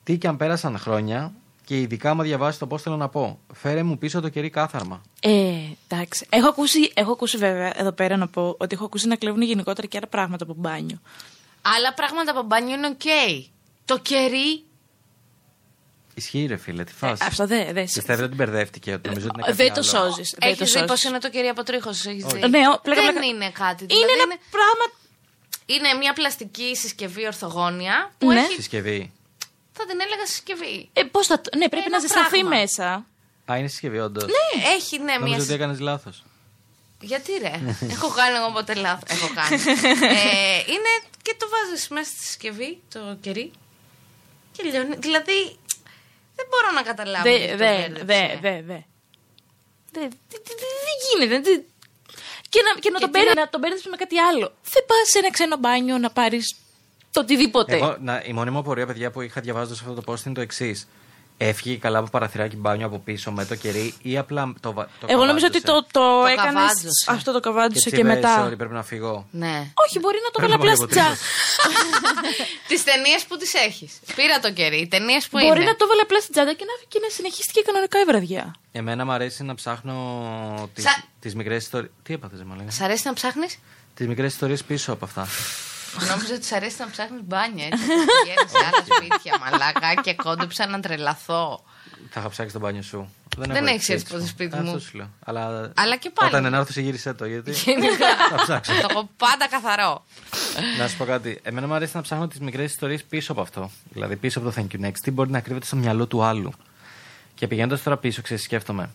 Τι 0.05 0.19
και 0.19 0.29
αν 0.29 0.37
πέρασαν 0.37 0.79
χρόνια 0.79 1.33
και 1.73 1.81
ειδικά 1.81 2.11
άμα 2.11 2.23
διαβάσει 2.23 2.59
το 2.59 2.67
πώς 2.67 2.83
θέλω 2.83 2.97
να 2.97 3.09
πω, 3.09 3.41
φέρε 3.55 3.83
μου 3.83 3.99
πίσω 3.99 4.21
το 4.21 4.29
κερί 4.29 4.51
κάθαρμα. 4.51 5.03
Ε, 5.21 5.55
εντάξει. 5.89 6.27
Έχω 6.31 6.49
ακούσει, 6.49 6.91
έχω 6.95 7.13
ακούσει 7.13 7.37
βέβαια 7.37 7.73
εδώ 7.81 7.93
πέρα 7.93 8.17
να 8.17 8.29
πω 8.29 8.55
ότι 8.59 8.75
έχω 8.75 8.85
ακούσει 8.85 9.07
να 9.07 9.17
κλέβουν 9.17 9.43
γενικότερα 9.43 9.87
και 9.87 9.97
άλλα 9.97 10.07
πράγματα 10.07 10.45
από 10.45 10.55
μπάνιο. 10.57 11.01
Άλλα 11.63 11.95
πράγματα 11.95 12.31
από 12.31 12.43
μπάνιο 12.43 12.75
είναι 12.75 12.87
οκ. 12.87 13.01
Το 13.85 13.99
κερί. 13.99 14.63
Ισχύει, 16.15 16.47
ρε 16.47 16.57
φίλε, 16.57 16.85
τι 16.85 16.93
φάση. 16.93 17.23
Ε, 17.23 17.27
αυτό 17.27 17.47
δεν. 17.47 17.65
δεν 17.73 17.85
Πιστεύετε 17.85 18.23
ότι 18.23 18.35
μπερδεύτηκε, 18.35 18.93
ότι 18.93 19.09
νομίζω 19.09 19.27
ότι 19.27 19.35
είναι 19.39 19.47
κάτι 19.47 19.63
δεν 19.63 19.73
το 19.75 19.81
άλλο. 19.81 20.05
σώζεις. 20.11 20.31
Δεν 20.39 20.41
το 20.41 20.47
Έχει 20.65 20.65
δει 20.65 20.79
πώς 20.79 20.89
σώζεις. 20.89 21.05
είναι 21.05 21.19
το 21.19 21.31
κερί 21.31 21.49
αποτρίχωσης. 21.49 22.11
Έχεις 22.11 22.25
Όχι. 22.25 22.35
δει; 22.39 22.49
Ναι, 22.49 22.59
ο- 22.75 22.81
πλάκα, 22.83 23.03
Δεν 23.03 23.11
πλάκα. 23.13 23.27
είναι 23.27 23.51
κάτι. 23.51 23.83
Είναι 23.83 23.95
δηλαδή 23.95 24.21
ένα 24.23 24.37
πράγμα. 24.57 24.85
είναι 25.67 25.95
μια 25.99 26.13
πλαστική 26.13 26.77
συσκευή 26.77 27.27
ορθογόνια 27.27 28.13
που 28.19 28.27
Ναι. 28.33 28.41
έχει. 28.41 28.53
Συσκευή. 28.53 29.13
Θα 29.73 29.85
την 29.87 29.99
έλεγα 30.23 30.27
συσκευή. 30.27 30.89
Ε, 30.93 31.03
πώς 31.03 31.27
θα. 31.27 31.41
το- 31.41 31.57
Ναι, 31.59 31.69
πρέπει 31.69 31.87
Ένα 31.87 31.97
να 31.97 32.01
ζεσταθεί 32.03 32.29
πράγμα. 32.41 32.49
μέσα. 32.49 33.07
Α, 33.53 33.59
είναι 33.59 33.69
συσκευή, 33.69 33.99
όντως. 33.99 34.25
Ναι, 34.25 34.63
έχει 34.75 34.97
ναι, 34.99 35.05
μια. 35.05 35.15
Νομίζω 35.19 35.33
ότι 35.35 35.43
συσκευή. 35.43 35.63
έκανες 35.63 35.81
λάθος. 35.81 36.23
Γιατί 37.01 37.33
ρε, 37.41 37.53
έχω 37.91 38.09
κάνει 38.09 38.37
εγώ 38.37 38.51
ποτέ 38.53 38.75
λάθος. 38.75 39.09
Έχω 39.17 39.29
κάνει. 39.35 39.55
ε, 40.19 40.59
είναι 40.73 40.93
και 41.23 41.35
το 41.39 41.47
βάζεις 41.53 41.89
μέσα 41.89 42.11
στη 42.11 42.25
συσκευή, 42.25 42.83
το 42.93 43.17
κερί. 43.21 43.51
Και 44.53 44.63
λιώνει. 44.63 44.97
Δηλαδή, 44.97 45.39
δεν 46.37 46.47
μπορώ 46.51 46.71
να 46.75 46.83
καταλάβω. 46.83 47.23
Δε, 47.25 47.37
γιατί 47.37 47.53
το 47.53 47.57
δε, 47.57 47.65
μπέρδεψε. 48.05 48.05
δε, 48.05 48.51
δε, 48.51 48.63
δε. 48.63 48.79
Δεν 49.93 50.11
δεν 50.31 50.97
γίνεται. 51.29 51.41
δεν- 51.51 51.65
Και 52.49 52.61
να, 52.63 52.81
και 52.81 52.91
να 52.91 52.99
Και 52.99 53.05
τον 53.05 53.13
τι 53.13 53.19
παίρνει 53.19 53.35
να 53.41 53.49
τον 53.49 53.61
παίρνεις 53.61 53.85
με 53.87 53.97
κάτι 53.97 54.19
άλλο. 54.19 54.55
Δεν 54.73 54.85
πας 54.87 55.09
σε 55.11 55.19
ένα 55.19 55.31
ξένο 55.31 55.57
μπάνιο 55.57 55.99
να 55.99 56.11
πάρεις 56.11 56.57
το 57.13 57.21
οτιδήποτε. 57.21 57.75
Εγώ, 57.77 57.97
να, 58.01 58.23
η 58.27 58.33
μόνη 58.33 58.51
μου 58.51 58.59
απορία, 58.59 58.87
παιδιά, 58.87 59.11
που 59.11 59.21
είχα 59.21 59.41
διαβάζοντας 59.41 59.81
αυτό 59.81 59.95
το 59.95 60.13
post 60.13 60.25
είναι 60.27 60.35
το 60.35 60.41
εξής. 60.41 60.89
Έφυγε 61.37 61.77
καλά 61.77 61.99
από 61.99 62.09
παραθυράκι 62.11 62.57
μπάνιο 62.57 62.87
από 62.87 62.99
πίσω 62.99 63.31
με 63.33 63.45
το 63.45 63.55
κερί 63.55 63.95
ή 64.03 64.19
απλά 64.19 64.53
το, 64.61 64.73
βα- 64.73 64.89
το 65.01 65.07
Εγώ 65.11 65.25
νομίζω 65.25 65.47
ότι 65.47 65.61
καβάτζωσε. 65.61 65.93
το, 65.93 66.01
το, 66.01 66.21
Το 66.21 66.27
έκανες. 66.27 66.53
καβάτζωσε. 66.55 67.05
Αυτό 67.09 67.33
το 67.33 67.41
Και 67.41 67.49
καβάτζωσε 67.49 67.89
έτσι 67.89 68.01
και, 68.01 68.07
είπε, 68.07 68.15
μετά. 68.15 68.47
Sorry, 68.49 68.57
πρέπει 68.57 68.73
να 68.73 68.83
φύγω. 68.83 69.27
Ναι. 69.31 69.57
Όχι, 69.85 69.99
μπορεί 69.99 70.19
να 70.27 70.31
το 70.31 70.39
Πρέπει 70.41 70.53
βάλει 70.53 70.53
να 70.53 70.55
απλά 70.55 70.71
πω 70.71 70.77
στην 70.77 70.89
τσάντα. 70.89 71.17
Τις 72.69 72.85
ταινίες 72.85 73.25
που 73.29 73.37
τις 73.37 73.55
έχεις. 73.55 73.93
Πήρα 74.17 74.39
το 74.41 74.53
κερί. 74.53 74.77
Οι 74.81 74.89
ταινίες 74.89 75.29
που 75.29 75.39
Μπορεί 75.39 75.61
είναι. 75.61 75.71
να 75.71 75.77
το 75.77 75.87
βάλει 75.87 76.01
απλά 76.01 76.21
στην 76.21 76.33
τσάντα 76.35 76.53
και 76.53 76.65
να, 76.71 76.75
και 76.89 76.99
να 77.03 77.09
συνεχίστηκε 77.09 77.61
κανονικά 77.61 78.01
η 78.01 78.05
βραδιά. 78.05 78.55
Εμένα 78.73 79.05
μου 79.05 79.13
αρέσει 79.13 79.43
να 79.45 79.55
ψάχνω 79.55 79.97
τις, 80.75 80.85
Σα- 80.85 81.05
τις 81.21 81.35
μικρές 81.35 81.63
ιστορίες... 81.65 81.91
Τι 82.03 82.13
έπαθες, 82.15 82.43
μάλλον. 82.43 82.71
Σ' 82.71 82.81
αρέσει 82.81 83.03
να 83.07 83.13
ψάχνεις; 83.13 83.59
Τις 83.95 84.07
μικρές 84.07 84.33
ιστορίες 84.33 84.63
πίσω 84.65 84.93
από 84.93 85.05
αυτά. 85.05 85.27
Νόμιζα 86.09 86.35
ότι 86.35 86.45
σ' 86.45 86.53
αρέσει 86.53 86.77
να 86.79 86.91
ψάχνεις 86.91 87.21
μπάνια 87.25 87.67
έτσι. 87.67 87.85
Πηγαίνει 87.87 88.49
σε 88.49 88.59
άλλα 88.67 88.85
σπίτια, 88.97 89.39
μαλάκα 89.39 89.95
και 90.03 90.15
κόντεψα 90.15 90.67
να 90.67 90.81
τρελαθώ. 90.81 91.65
Θα 92.11 92.21
είχα 92.21 92.29
ψάξει 92.29 92.53
το 92.53 92.59
μπάνιο 92.61 92.83
σου. 92.83 93.13
Δεν 93.37 93.51
έχω 93.51 93.65
έχεις 93.67 93.75
έτσι 93.89 93.93
έρθει 93.93 94.05
ποτέ 94.09 94.21
μου. 94.21 94.27
σπίτι 94.27 94.57
Αυτό 94.57 94.71
μου. 94.71 94.79
σου 94.79 94.97
λέω. 94.97 95.11
Αλλά, 95.25 95.73
Αλλά 95.77 95.97
και 95.97 96.11
πάλι. 96.11 96.31
Όταν 96.31 96.45
ενάρθω 96.45 96.73
σε 96.73 96.81
γύρισέ 96.81 97.13
το, 97.15 97.27
γιατί 97.27 97.51
Γενικά. 97.53 98.07
θα 98.31 98.37
ψάξω. 98.43 98.73
Το 98.73 98.87
έχω 98.91 99.09
πάντα 99.17 99.49
καθαρό. 99.49 100.05
να 100.79 100.89
σου 100.89 100.97
πω 100.97 101.05
κάτι. 101.05 101.41
Εμένα 101.43 101.67
μου 101.67 101.75
αρέσει 101.75 101.97
να 101.97 102.03
ψάχνω 102.03 102.29
τις 102.29 102.39
μικρές 102.41 102.71
ιστορίες 102.73 103.05
πίσω 103.05 103.33
από 103.33 103.41
αυτό. 103.41 103.71
Δηλαδή 103.91 104.17
πίσω 104.17 104.39
από 104.39 104.51
το 104.51 104.55
Thank 104.71 104.77
you 104.77 104.87
next. 104.87 104.97
Τι 105.03 105.11
μπορεί 105.11 105.31
να 105.31 105.41
κρύβεται 105.41 105.67
στο 105.67 105.77
μυαλό 105.77 106.07
του 106.07 106.23
άλλου. 106.23 106.53
Και 107.35 107.47
πηγαίνοντας 107.47 107.83
τώρα 107.83 107.97
πίσω, 107.97 108.23
ξέρεις, 108.23 108.43
σκέφτομαι. 108.43 108.91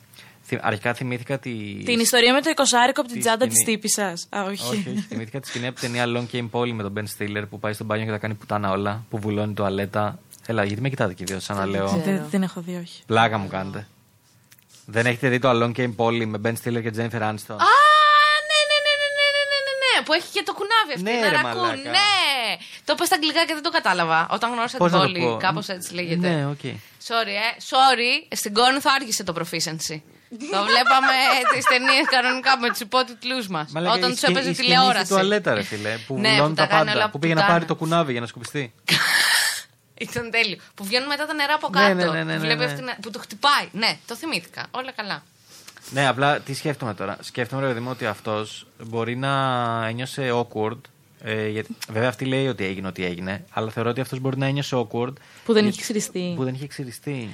Θυ- 0.50 0.60
Αρχικά 0.64 0.94
θυμήθηκα 0.94 1.40
τη. 1.40 1.50
Την 1.86 2.00
ιστορία 2.00 2.34
με 2.34 2.42
το 2.42 2.50
20 2.56 2.62
από 2.98 3.02
την 3.08 3.14
τη 3.14 3.20
τσάντα 3.20 3.48
της 3.48 3.56
σκηνή. 3.58 3.76
τύπισσας. 3.76 4.28
Α, 4.30 4.44
όχι. 4.44 4.64
Όχι, 4.70 4.90
όχι. 4.90 5.06
Θυμήθηκα 5.10 5.40
τη 5.40 5.48
σκηνή 5.48 5.68
από 5.68 5.80
την 5.80 5.92
ταινία 5.94 6.06
Along 6.32 6.36
Came 6.36 6.50
Polly 6.52 6.72
με 6.72 6.84
τον 6.84 6.94
Ben 6.98 7.04
Stiller 7.18 7.44
που 7.50 7.60
πάει 7.60 7.74
στο 7.74 7.84
μπάνιο 7.84 8.06
και 8.06 8.12
τα 8.12 8.18
κάνει 8.18 8.34
πουτάνα 8.34 8.70
όλα. 8.72 9.04
Που 9.10 9.18
βουλώνει 9.20 9.54
τουαλέτα. 9.54 10.20
Έλα, 10.46 10.64
γιατί 10.64 10.82
με 10.82 10.90
κοιτάτε 10.90 11.14
και 11.14 11.24
οι 11.24 11.26
δύο, 11.30 11.40
σαν 11.40 11.56
να 11.56 11.62
Δεν 11.62 11.72
λέω. 11.72 11.86
ξέρω. 11.86 12.02
Δεν 12.04 12.30
την 12.30 12.44
έχω 12.44 12.62
δει, 12.62 12.76
όχι. 12.76 13.02
Πλάκα 13.06 13.38
μου 13.38 13.48
κάνετε. 13.48 13.88
Δεν 14.86 15.06
έχετε 15.06 15.30
δει 15.30 15.40
το 15.40 15.50
Along 15.50 15.72
Came 15.80 15.96
Polly 15.96 16.26
με 16.26 16.40
Ben 16.44 16.54
Stiller 16.54 16.82
και 16.82 16.92
Jennifer 16.96 17.22
Aniston; 17.30 17.58
Α, 17.68 17.70
ναι, 18.50 18.60
ναι, 18.70 18.78
ναι, 18.86 18.94
ναι, 19.02 19.08
ναι, 19.18 19.28
ναι, 19.36 19.44
ναι, 19.52 19.60
ναι, 19.66 19.74
ναι, 19.98 20.04
που 20.06 20.14
έχει 20.14 20.28
και 20.32 20.44
το 20.46 20.54
κουνάβι 20.54 20.92
αυτή. 20.96 21.02
Ναι, 21.04 21.12
να 21.12 21.30
ρε, 21.30 21.36
ρακούν. 21.42 21.62
μαλάκα. 21.62 21.90
Ναι. 21.90 22.58
Το 22.86 22.94
είπα 22.96 23.06
στα 23.06 23.16
αγγλικά 23.16 23.46
και 23.46 23.54
δεν 23.54 23.64
το 23.64 23.70
κατάλαβα. 23.70 24.28
Όταν 24.32 24.52
γνώρισα 24.54 24.78
Πώς 24.78 24.92
την 24.92 25.00
να 25.00 25.06
το 25.06 25.12
Πόλι, 25.12 25.26
πω; 25.26 25.38
κάπως 25.38 25.68
έτσι 25.68 25.94
λέγεται. 25.94 26.30
Ναι, 26.30 26.46
οκ. 26.48 26.60
Sorry, 27.08 27.36
ε. 27.46 27.50
Sorry, 27.72 28.28
στην 28.36 28.54
Κόρινθο 28.54 28.90
άργησε 29.00 29.24
το 29.24 29.34
proficiency. 29.40 30.02
Το 30.30 30.60
βλέπαμε 30.70 31.14
τις 31.54 31.66
ταινίες 31.66 32.06
κανονικά 32.10 32.58
με 32.60 32.70
τους 32.70 32.80
υπότιτλους 32.80 33.48
μας. 33.48 33.72
Μαλάκα, 33.72 33.94
Όταν 33.96 34.10
η 34.10 34.12
τους 34.12 34.20
σκηνή- 34.22 34.36
έπαιζε 34.38 34.50
η 34.52 34.54
σκηνή 34.54 34.68
τηλεόραση. 34.74 35.06
στη 35.06 35.14
τουαλέτα, 35.14 35.54
ρε 35.54 35.62
φίλε. 35.62 35.98
Που 36.08 36.18
Ναι, 36.20 36.30
βουλώνει 36.30 36.50
που 36.50 36.56
τα 36.56 36.68
τα 36.68 36.68
κάνει 36.76 36.86
πάντα. 36.86 36.98
όλα 37.00 37.10
Που 37.10 37.20
πήγε 37.20 37.34
να 37.34 37.40
πουτάνα. 37.40 37.58
πάρει 37.58 37.68
το 37.72 37.76
κουνάβι 37.76 38.12
για 38.12 38.22
να 38.22 38.28
σκουπιστεί. 38.28 38.74
Ήταν 40.06 40.32
τέλειο. 40.32 40.58
Που 40.76 40.84
βγαίνουν 40.86 41.08
μετά 41.08 41.26
τα 41.26 41.34
νερά 41.34 41.54
από 41.54 41.70
Ναι, 41.74 41.80
κάτω. 41.80 41.94
ναι, 41.96 42.04
ναι, 42.04 42.24
ναι, 42.24 42.24
που, 42.24 42.28
ναι, 42.32 42.38
βλέπει 42.38 42.60
ναι. 42.60 42.66
αυτήν- 42.66 42.90
που 43.02 43.10
το 43.12 43.20
χτυπάει. 43.20 43.68
Ναι, 43.72 43.98
το 44.08 44.16
θυμήθηκα. 44.16 44.66
Όλα 44.72 44.92
καλά. 44.92 45.24
Ναι, 45.92 46.08
απλά 46.08 46.40
τι 46.40 46.54
σκέφτομαι 46.54 46.94
τώρα. 46.94 47.18
Σκέφτομαι, 47.22 47.62
ρε 47.62 47.68
παιδί 47.68 47.80
μου, 47.80 47.90
ότι 47.92 48.06
αυτός 48.06 48.68
μπορεί 48.84 49.16
να 49.16 49.34
ένιωσε 49.88 50.32
awkward. 50.34 50.78
Ε, 51.24 51.48
γιατί, 51.48 51.76
βέβαια, 51.92 52.10
αυτή 52.10 52.26
λέει 52.26 52.48
ότι 52.48 52.66
έγινε 52.66 52.88
ό,τι 52.88 53.06
έγινε. 53.06 53.46
Αλλά 53.52 53.72
θεωρώ 53.72 53.90
ότι 53.90 54.02
αυτός 54.02 54.20
μπορεί 54.20 54.38
να 54.38 54.46
ένιωσε 54.46 54.76
awkward. 54.76 55.14
Που 55.46 55.54
δεν 55.54 55.62
για- 55.62 55.72
είχε 55.72 55.82
ξυριστεί. 55.82 56.34
Που 56.36 56.44
δεν 56.44 56.54
είχε 56.54 56.68
ξυριστεί. 56.68 57.30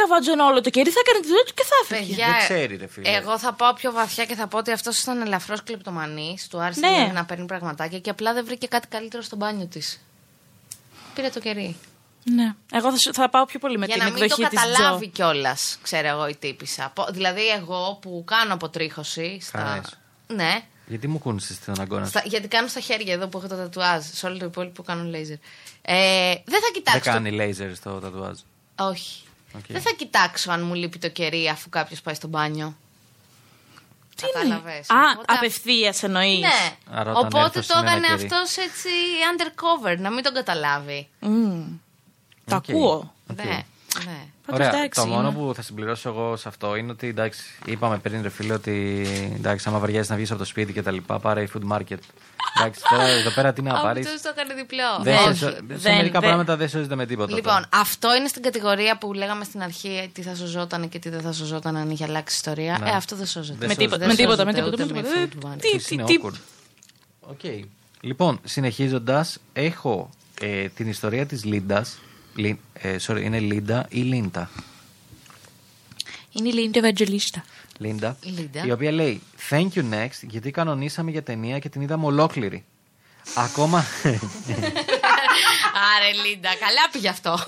Ναι, 0.00 0.06
αλλά 0.06 0.16
δεν 0.16 0.18
θα 0.18 0.18
τη 0.18 0.24
σκαβάτζον 0.24 0.40
όλο 0.52 0.60
το 0.60 0.70
κερί, 0.70 0.90
θα 0.90 1.00
έκανε 1.04 1.20
τη 1.20 1.26
δουλειά 1.26 1.44
του 1.44 1.54
και 1.54 1.64
θα 1.64 1.94
έφυγε. 1.94 2.08
Παιδιά, 2.14 2.26
Δεν 2.26 2.38
ξέρει, 2.38 2.76
ρε 2.76 2.86
φίλε. 2.86 3.10
Εγώ 3.16 3.38
θα 3.38 3.52
πάω 3.52 3.72
πιο 3.72 3.92
βαθιά 3.92 4.24
και 4.24 4.34
θα 4.34 4.46
πω 4.46 4.58
ότι 4.58 4.72
αυτός 4.72 4.98
ήταν 5.02 5.20
ελαφρώς 5.20 5.62
κλεπτομανής. 5.62 6.48
Του 6.48 6.60
άρεσε 6.60 6.80
Ναι. 6.80 6.88
δηλαδή 6.88 7.10
να 7.12 7.24
παίρνει 7.24 7.46
πραγματάκια 7.46 7.98
και 7.98 8.10
απλά 8.10 8.32
δεν 8.32 8.44
βρήκε 8.44 8.66
κάτι 8.66 8.86
καλύτερο 8.88 9.22
στο 9.22 9.36
μπάνιο 9.36 9.66
της. 9.66 10.00
Πήρε 11.14 11.28
το 11.28 11.40
κερί. 11.40 11.76
Ναι. 12.24 12.54
Εγώ 12.72 12.90
θα, 12.90 12.96
σου- 12.98 13.14
θα 13.14 13.28
πάω 13.30 13.44
πιο 13.44 13.58
πολύ 13.58 13.78
με 13.78 13.86
Για 13.86 13.94
την 13.94 14.04
να 14.04 14.10
μην 14.10 14.18
το 14.18 14.24
εκδοχή 14.24 14.48
της 14.48 14.60
καταλάβει 14.60 15.10
Τζο. 15.10 15.12
κιόλας, 15.32 15.78
ξέρω 15.82 16.08
εγώ, 16.08 16.28
η 16.28 16.36
τύπησα. 16.36 16.90
Πο- 16.94 17.06
Δηλαδή, 17.10 17.48
εγώ 17.48 17.98
που 18.02 18.24
κάνω 18.26 18.54
αποτρίχωση. 18.54 19.38
Στα... 19.42 19.58
Κάνεις. 19.58 19.98
Ναι, 20.26 20.60
Γιατί 20.86 21.08
μου 21.08 21.18
κούνησες 21.18 21.58
τον 21.64 21.80
αγκώνα 21.80 22.04
σου. 22.04 22.10
στα... 22.10 22.22
γιατί 22.24 22.48
κάνω 22.48 22.68
στα 22.68 22.80
χέρια 22.80 23.12
εδώ 23.12 23.26
που 23.26 23.38
έχω 23.38 23.48
το 23.48 23.56
τατουάζ. 23.56 24.04
Σε 24.12 24.26
όλο 24.26 24.38
το 24.38 24.44
υπόλοιπο 24.44 24.72
που 24.74 24.82
κάνω 24.82 25.04
λέιζερ. 25.04 25.36
Ε, 25.82 26.32
δεν 26.44 26.60
θα 26.60 26.60
Δεν 26.60 26.72
κοιτάξω. 26.72 27.10
κάνει 27.10 27.36
laser 27.40 27.72
στο 27.76 27.90
τατουάζ. 28.00 28.38
Όχι. 28.78 29.22
Οκ. 29.56 29.64
Δεν 29.68 29.80
θα 29.80 29.90
κοιτάξω 29.96 30.50
αν 30.52 30.62
μου 30.62 30.74
λείπει 30.74 30.98
το 30.98 31.08
κερί 31.08 31.48
αφού 31.48 31.68
κάποιος 31.68 32.00
πάει 32.00 32.14
στο 32.14 32.28
μπάνιο. 32.28 32.76
Τι 34.16 34.26
είναι; 34.26 34.32
Κατάλαβες. 34.54 34.90
Α, 34.90 34.94
Οπότε 35.14 35.32
απευθείας 35.36 36.02
εννοείς. 36.02 36.38
Ναι. 36.40 36.76
Άρα 36.90 37.10
όταν 37.10 37.24
Οπότε 37.26 37.58
έρθω 37.58 37.72
το 37.72 37.78
σε 37.78 37.84
μένα 37.84 37.90
έκανε 37.96 38.06
κερί. 38.16 38.22
αυτός 38.24 38.56
έτσι 38.56 38.88
undercover, 39.32 39.98
να 39.98 40.10
μην 40.10 40.24
τον 40.24 40.34
καταλάβει. 40.34 41.08
Το 41.20 42.56
Οκ. 42.56 42.64
ακούω. 42.68 43.14
Οκ. 43.30 43.44
Ναι. 43.44 43.60
Ναι. 44.04 44.24
Πάντως, 44.46 44.66
Ωραία. 44.66 44.68
εντάξει, 44.80 45.00
το 45.00 45.06
μόνο 45.06 45.28
είναι. 45.28 45.38
που 45.38 45.54
θα 45.54 45.62
συμπληρώσω 45.62 46.08
εγώ 46.08 46.36
σε 46.36 46.48
αυτό 46.48 46.76
είναι 46.76 46.90
ότι 46.90 47.06
εντάξει, 47.06 47.42
είπαμε 47.64 47.98
πριν 47.98 48.22
ρε 48.22 48.28
φίλε 48.28 48.52
ότι 48.52 49.06
εντάξει, 49.34 49.68
άμα 49.68 49.78
βαριάζεις 49.78 50.10
να 50.10 50.16
βγεις 50.16 50.30
από 50.30 50.38
το 50.38 50.44
σπίτι 50.44 50.72
και 50.72 50.82
τα 50.82 50.90
λοιπά, 50.90 51.18
πάρε 51.18 51.46
food 51.54 51.72
market. 51.76 51.98
εντάξει, 52.58 52.80
τώρα 52.90 53.02
εδώ 53.06 53.30
πέρα 53.30 53.52
τι 53.52 53.62
να 53.62 53.80
πάρεις; 53.80 54.06
Αυτό 54.06 54.22
το 54.22 54.34
έκανε 54.38 54.54
διπλό. 54.54 54.82
Δεν 55.02 55.16
Όχι. 55.16 55.26
σε, 55.38 55.50
σε 55.50 55.60
δεν- 55.66 55.94
μερικά 55.96 56.20
δεν- 56.20 56.28
πράγματα 56.28 56.56
δεν 56.56 56.68
σώζεται 56.68 56.94
με 56.94 57.06
τίποτα. 57.06 57.34
Λοιπόν, 57.34 57.52
τώρα. 57.52 57.68
αυτό 57.70 58.14
είναι 58.14 58.28
στην 58.28 58.42
κατηγορία 58.42 58.98
που 58.98 59.12
λέγαμε 59.12 59.44
στην 59.44 59.62
αρχή 59.62 60.10
τι 60.12 60.22
θα 60.22 60.34
σωζόταν 60.34 60.88
και 60.88 60.98
τι 60.98 61.08
δεν 61.08 61.20
θα 61.20 61.32
σωζόταν 61.32 61.76
αν 61.76 61.90
είχε 61.90 62.04
αλλάξει 62.04 62.34
ιστορία. 62.36 62.78
Ναι. 62.80 62.88
Ε, 62.90 62.92
αυτό 62.92 63.16
δεν 63.16 63.26
σώζεται. 63.26 63.58
Δεν 63.58 63.68
Με 63.68 63.74
σώζεται. 63.74 63.84
τίποτα, 63.84 63.98
Δεν 63.98 64.08
με 64.08 64.14
τίποτα, 64.14 64.44
με 64.44 64.52
σώζεται 64.52 64.70
τίποτα. 64.76 64.98
ούτε 64.98 65.10
με 65.10 65.20
με 65.20 65.26
τίποτα. 65.26 65.54
food 65.54 65.58
Τι, 65.60 65.66
Αυτός 65.68 65.84
τι, 65.84 65.94
είναι 65.94 66.04
τι. 66.04 66.14
awkward. 66.22 66.34
OK. 67.20 67.66
Λοιπόν, 68.00 68.40
συνεχίζοντας, 68.44 69.38
έχω 69.52 70.10
ε, 70.40 70.68
την 70.68 70.88
ιστορία 70.88 71.26
της 71.26 71.44
Λίντας. 71.44 71.98
Ε, 72.72 72.96
sorry, 73.06 73.22
είναι 73.22 73.38
Λίντα 73.38 73.86
ή 73.88 74.00
Λίντα; 74.00 74.50
Είναι 76.32 76.48
η 76.48 76.52
Λίντα 76.52 76.78
Ευαγγελίστα. 76.78 77.44
Λίντα, 77.78 78.16
Λίντα. 78.22 78.64
η 78.66 78.70
οποία 78.72 78.90
λέει 78.92 79.22
Thank 79.50 79.68
you 79.74 79.82
next, 79.92 80.20
γιατί 80.22 80.50
κανονίσαμε 80.50 81.10
για 81.10 81.22
ταινία 81.22 81.58
και 81.58 81.68
την 81.68 81.80
είδαμε 81.80 82.06
ολόκληρη. 82.06 82.64
Ακόμα. 83.34 83.78
Άρε, 85.96 86.12
Λίντα, 86.28 86.48
καλά 86.48 86.88
πήγε 86.92 87.08
αυτό. 87.08 87.38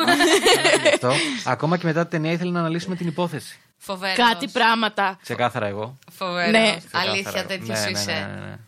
αυτό, 0.92 1.12
ακόμα 1.45 1.77
και 1.77 1.87
μετά 1.87 2.01
την 2.01 2.11
ταινία 2.11 2.33
ήθελε 2.33 2.51
να 2.51 2.59
αναλύσουμε 2.59 2.97
την 2.97 3.07
υπόθεση. 3.07 3.59
Φοβερός. 3.79 4.16
Κάτι 4.16 4.49
πράγματα. 4.49 5.18
Ξεκάθαρα 5.23 5.66
εγώ. 5.66 5.99
Φοβερός. 6.12 6.51
Ναι. 6.51 6.77
Ξεκάθαρα 6.79 7.11
Αλήθεια, 7.11 7.33
εγώ. 7.35 7.47
τέτοιος 7.47 7.79
Ναι, 7.79 7.85
ναι, 7.85 7.90
είσαι. 7.90 8.59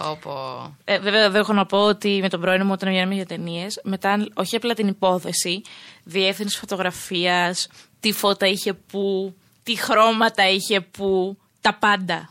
Ναι, 0.00 0.08
ναι, 0.08 0.10
ναι. 0.10 0.16
Πω, 0.16 0.18
πω. 0.22 0.76
Ε, 0.84 0.98
βέβαια, 0.98 1.30
δεν 1.30 1.40
έχω 1.40 1.52
να 1.52 1.66
πω 1.66 1.78
ότι 1.78 2.18
με 2.22 2.28
τον 2.28 2.40
πρώην 2.40 2.66
μου 2.66 2.72
όταν 2.72 2.88
βγαίναμε 2.88 3.14
για 3.14 3.26
ταινίες, 3.26 3.80
μετά 3.84 4.26
όχι 4.34 4.56
απλά 4.56 4.74
την 4.74 4.88
υπόθεση, 4.88 5.62
διεύθυνση 6.04 6.58
φωτογραφίας, 6.58 7.68
τι 8.00 8.12
φώτα 8.12 8.46
είχε 8.46 8.72
πού, 8.72 9.34
τι 9.62 9.76
χρώματα 9.76 10.48
είχε 10.48 10.80
πού, 10.80 11.36
τα 11.60 11.74
πάντα. 11.74 12.30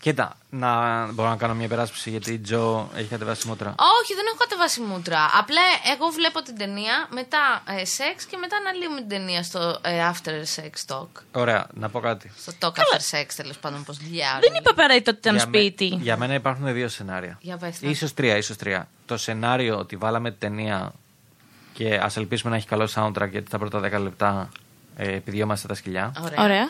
Κοίτα, 0.00 0.36
να 0.50 0.70
μπορώ 1.12 1.28
να 1.28 1.36
κάνω 1.36 1.54
μια 1.54 1.68
περάσπιση 1.68 2.10
γιατί 2.10 2.32
η 2.32 2.38
Τζο 2.38 2.90
έχει 2.96 3.08
κατεβάσει 3.08 3.48
μούτρα. 3.48 3.68
Όχι, 4.02 4.14
δεν 4.14 4.24
έχω 4.26 4.36
κατεβάσει 4.36 4.80
μούτρα. 4.80 5.18
Απλά 5.38 5.60
εγώ 5.94 6.06
βλέπω 6.08 6.42
την 6.42 6.56
ταινία, 6.58 7.06
μετά 7.10 7.62
ε, 7.80 7.84
σεξ 7.84 8.24
και 8.24 8.36
μετά 8.36 8.56
αναλύουμε 8.56 8.98
την 9.00 9.08
ταινία 9.08 9.42
στο 9.42 9.78
ε, 9.82 10.10
after 10.12 10.30
sex 10.56 10.94
talk. 10.96 11.08
Ωραία, 11.32 11.66
να 11.74 11.88
πω 11.88 12.00
κάτι. 12.00 12.32
Στο 12.38 12.52
talk 12.60 12.68
after 12.72 13.18
sex, 13.18 13.26
τέλος 13.36 13.58
πάντων, 13.58 13.84
πώ 13.84 13.92
διάρκεια. 13.92 14.38
Δεν 14.40 14.54
είπα 14.60 14.70
απαραίτητα 14.70 15.10
ότι 15.10 15.20
ήταν 15.20 15.34
Για 15.36 15.46
με- 15.46 15.58
σπίτι. 15.58 15.84
για 15.84 16.16
μένα 16.16 16.34
υπάρχουν 16.34 16.72
δύο 16.72 16.88
σενάρια. 16.88 17.38
Για 17.40 17.56
πες 17.56 17.80
τα. 17.80 17.88
Ίσως 17.88 18.14
τρία, 18.14 18.36
ίσως 18.36 18.56
τρία. 18.56 18.88
Το 19.06 19.16
σενάριο 19.16 19.76
ότι 19.78 19.96
βάλαμε 19.96 20.30
την 20.30 20.38
ταινία 20.38 20.92
και 21.72 21.94
ας 22.02 22.16
ελπίσουμε 22.16 22.50
να 22.50 22.56
έχει 22.56 22.66
καλό 22.66 22.88
soundtrack 22.94 23.28
γιατί 23.30 23.50
τα 23.50 23.58
πρώτα 23.58 23.78
10 23.80 24.00
λεπτά 24.02 24.48
ε, 24.96 25.14
επιδιώμαστε 25.14 25.68
τα 25.68 25.74
σκυλιά. 25.74 26.12
Ωραία. 26.22 26.42
Ωραία. 26.44 26.68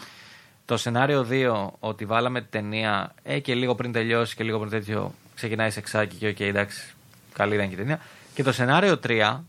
Το 0.68 0.76
σενάριο 0.76 1.26
2 1.30 1.68
ότι 1.78 2.04
βάλαμε 2.04 2.40
την 2.40 2.50
ταινία 2.50 3.14
ε, 3.22 3.38
και 3.38 3.54
λίγο 3.54 3.74
πριν 3.74 3.92
τελειώσει 3.92 4.36
και 4.36 4.44
λίγο 4.44 4.58
πριν 4.58 4.70
τέτοιο 4.70 5.14
ξεκινάει 5.34 5.70
σεξάκι 5.70 6.16
και 6.16 6.28
οκ, 6.28 6.40
εντάξει, 6.40 6.94
καλή 7.32 7.54
ήταν 7.54 7.68
και 7.68 7.74
η 7.74 7.76
ταινία. 7.76 8.00
Και 8.34 8.42
το 8.42 8.52
σενάριο 8.52 8.98
3 9.06 9.40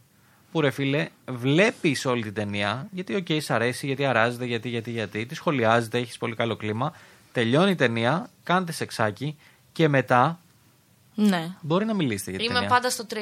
που 0.52 0.62
ρε 0.62 0.70
φίλε, 0.70 1.08
βλέπεις 1.28 2.06
όλη 2.06 2.24
την 2.24 2.34
ταινία 2.34 2.88
γιατί 2.92 3.16
οκ, 3.16 3.28
σ' 3.42 3.50
αρέσει, 3.50 3.86
γιατί 3.86 4.06
αράζετε, 4.06 4.46
γιατί, 4.46 4.70
γιατί, 4.70 4.92
γιατί, 4.92 5.26
τη 5.26 5.36
σχολιάζετε, 5.36 5.98
έχεις 5.98 6.18
πολύ 6.18 6.36
καλό 6.36 6.56
κλίμα. 6.56 6.94
Τελειώνει 7.32 7.72
η 7.72 7.76
ταινία, 7.76 8.30
κάνετε 8.44 8.72
σεξάκι 8.72 9.38
και 9.72 9.88
μετά 9.88 10.40
Ναι. 11.16 11.56
μπορεί 11.62 11.86
να 11.86 11.94
μιλήσετε 11.94 12.30
για 12.30 12.40
την 12.40 12.50
Είμαι 12.50 12.60
ταινία. 12.60 12.74
πάντα 12.76 12.90
στο 12.90 13.06
3. 13.10 13.16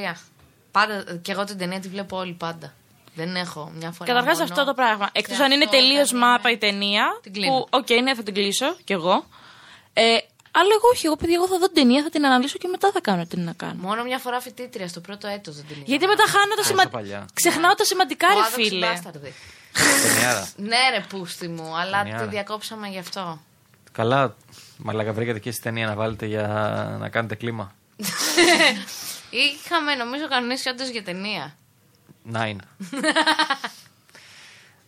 Πάντα, 0.71 1.17
και 1.21 1.31
εγώ 1.31 1.43
την 1.43 1.57
ταινία 1.57 1.79
τη 1.79 1.87
βλέπω 1.87 2.17
όλη 2.17 2.33
πάντα. 2.33 2.73
Δεν 3.17 3.35
έχω 3.35 3.71
μια 3.79 3.91
φορά. 3.91 4.09
Καταρχάς 4.11 4.37
μόνο. 4.39 4.49
αυτό 4.51 4.65
το 4.65 4.73
πράγμα. 4.73 5.09
Εκτός 5.11 5.35
Σε 5.37 5.43
αν 5.43 5.51
είναι 5.51 5.63
αυτό 5.63 5.77
τελείως 5.77 6.07
όταν 6.09 6.19
μάπα 6.19 6.49
είναι- 6.49 6.57
η 6.65 6.69
ταινία. 6.69 7.05
Την 7.21 7.33
κλείνω. 7.33 7.51
που, 7.51 7.67
οκ, 7.69 7.89
ναι, 8.03 8.15
θα 8.15 8.23
την 8.23 8.33
κλείσω 8.33 8.75
κι 8.83 8.93
εγώ. 8.93 9.25
Ε, 9.93 10.03
αλλά 10.59 10.71
εγώ 10.77 10.87
όχι. 10.93 11.05
Εγώ, 11.05 11.15
παιδιά, 11.15 11.35
εγώ 11.35 11.47
θα 11.47 11.57
δω 11.57 11.65
την 11.65 11.75
ταινία, 11.75 12.03
θα 12.03 12.09
την 12.09 12.25
αναλύσω 12.25 12.57
και 12.57 12.67
μετά 12.67 12.91
θα 12.93 13.01
κάνω 13.01 13.25
τι 13.25 13.37
να 13.37 13.53
κάνω. 13.53 13.73
Μόνο 13.77 14.03
μια 14.03 14.17
φορά 14.19 14.39
φοιτήτρια 14.39 14.87
στο 14.87 14.99
πρώτο 14.99 15.27
έτος 15.27 15.55
δεν 15.55 15.65
την 15.67 15.75
είδα. 15.75 15.85
Γιατί 15.87 16.05
μετά 16.07 16.23
χάνω 16.27 16.53
τα 16.55 16.59
Όσο 16.59 16.69
σημαντικά. 16.69 16.97
παλιά. 16.97 17.25
Ξεχνάω 17.33 17.73
τα 17.73 17.83
σημαντικά, 17.83 18.27
Ο 18.27 18.33
ρε 18.33 18.39
άδοξος 18.39 18.67
φίλε. 18.67 18.87
μπάσταρδη. 18.87 19.33
Ταινιάρα. 20.03 20.47
Ναι, 20.57 20.77
ρε, 20.97 21.05
πούστη 21.09 21.47
μου, 21.47 21.77
αλλά 21.77 21.97
Ταινιάρα. 22.03 22.23
τη 22.23 22.29
διακόψαμε 22.29 22.87
γι' 22.87 22.99
αυτό. 22.99 23.41
Καλά, 23.91 24.35
μαλακα 24.77 25.13
βρήκατε 25.13 25.39
και 25.39 25.51
στη 25.51 25.61
ταινία 25.61 25.87
να 25.87 25.95
βάλετε 25.95 26.25
για 26.25 26.47
να 26.99 27.09
κάνετε 27.09 27.35
κλίμα. 27.35 27.71
Είχαμε, 29.29 29.95
νομίζω, 29.95 30.27
κανονίσει 30.27 30.69
όντως 30.69 30.87
για 30.89 31.03
ταινία. 31.03 31.55
Ναι. 32.33 32.57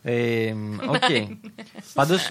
Ε, 0.04 0.54
Οκ. 0.88 1.04
Πάντως, 1.94 2.30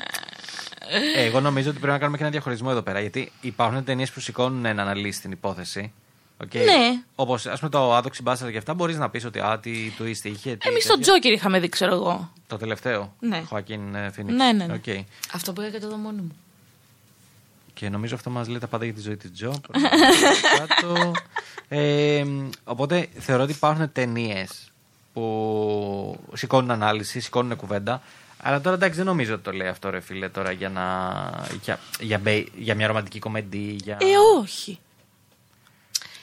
εγώ 1.16 1.40
νομίζω 1.40 1.71
ότι 1.71 1.79
πρέπει 1.79 1.92
να 1.92 1.99
κάνουμε 1.99 2.16
και 2.16 2.23
ένα 2.23 2.33
διαχωρισμό 2.33 2.68
εδώ 2.71 2.83
πέρα. 2.83 3.01
Γιατί 3.01 3.33
υπάρχουν 3.40 3.85
ταινίες 3.85 4.11
που 4.11 4.21
σηκώνουν 4.21 4.61
να 4.61 4.68
αναλύσει 4.71 5.21
την 5.21 5.31
υπόθεση. 5.33 5.92
Okay. 6.44 6.64
Ναι. 6.64 7.03
Όπως 7.14 7.47
ας 7.47 7.59
πούμε 7.59 7.71
το 7.71 7.94
Άδοξοι 7.95 8.23
Μπάσταρδη 8.23 8.51
και 8.51 8.59
αυτά, 8.59 8.75
μπορείς 8.75 8.97
να 8.97 9.11
πεις 9.11 9.25
ότι 9.25 9.38
α, 9.40 9.59
τι 9.62 9.90
του 9.97 10.07
είχε. 10.07 10.21
τι 10.21 10.29
Εμείς 10.38 10.61
τέτοιο. 10.62 10.90
τον 10.90 11.01
Τζόκερ 11.01 11.33
είχαμε 11.33 11.61
δει, 11.61 11.68
ξέρω 11.68 11.94
εγώ. 11.94 12.33
Το 12.47 12.57
τελευταίο. 12.57 13.14
Ναι. 13.21 13.42
Χωακίν 13.47 13.94
ε, 13.94 14.11
Φίνιξ. 14.11 14.37
Ναι, 14.37 14.53
ναι, 14.53 14.66
ναι. 14.66 14.75
Οκ. 14.75 15.05
Αυτό 15.33 15.53
που 15.53 15.62
και 15.73 15.79
το 15.79 15.88
δω 15.88 15.97
μόνο 15.97 16.23
μου. 16.23 16.37
Και 17.75 17.88
νομίζω 17.88 18.14
αυτό 18.14 18.31
μας 18.31 18.49
λέει 18.49 18.59
τα 18.59 18.66
πάντα 18.66 18.85
για 18.85 18.94
τη 18.94 19.01
ζωή 19.01 19.16
της 19.16 19.33
Τζο. 19.33 19.61
Κάτω. 20.59 21.12
Ε, 21.71 22.25
οπότε 22.64 23.09
θεωρώ 23.18 23.42
ότι 23.42 23.53
υπάρχουν 23.53 23.92
ταινίες 23.92 24.73
που 25.12 26.18
σηκώνουν 26.35 26.71
ανάλυση, 26.71 27.21
σηκώνουν 27.21 27.57
κουβέντα. 27.57 28.03
Αλλά 28.42 28.61
τώρα 28.61 28.77
εντάξει 28.77 28.97
δεν 28.97 29.07
νομίζω 29.07 29.35
ότι 29.35 29.42
το 29.42 29.53
λέει 29.53 29.68
αυτό 29.68 29.90
ρε 29.90 30.01
φίλε 30.01 30.29
τώρα 30.29 30.53
για, 30.53 30.68
να, 30.68 30.85
για, 31.62 31.81
για, 32.01 32.18
μπε- 32.18 32.49
για 32.57 32.75
μια 32.75 32.87
ρομαντική 32.87 33.18
κομεντί. 33.19 33.77
Για... 33.83 33.99
Ε, 34.01 34.40
όχι. 34.40 34.79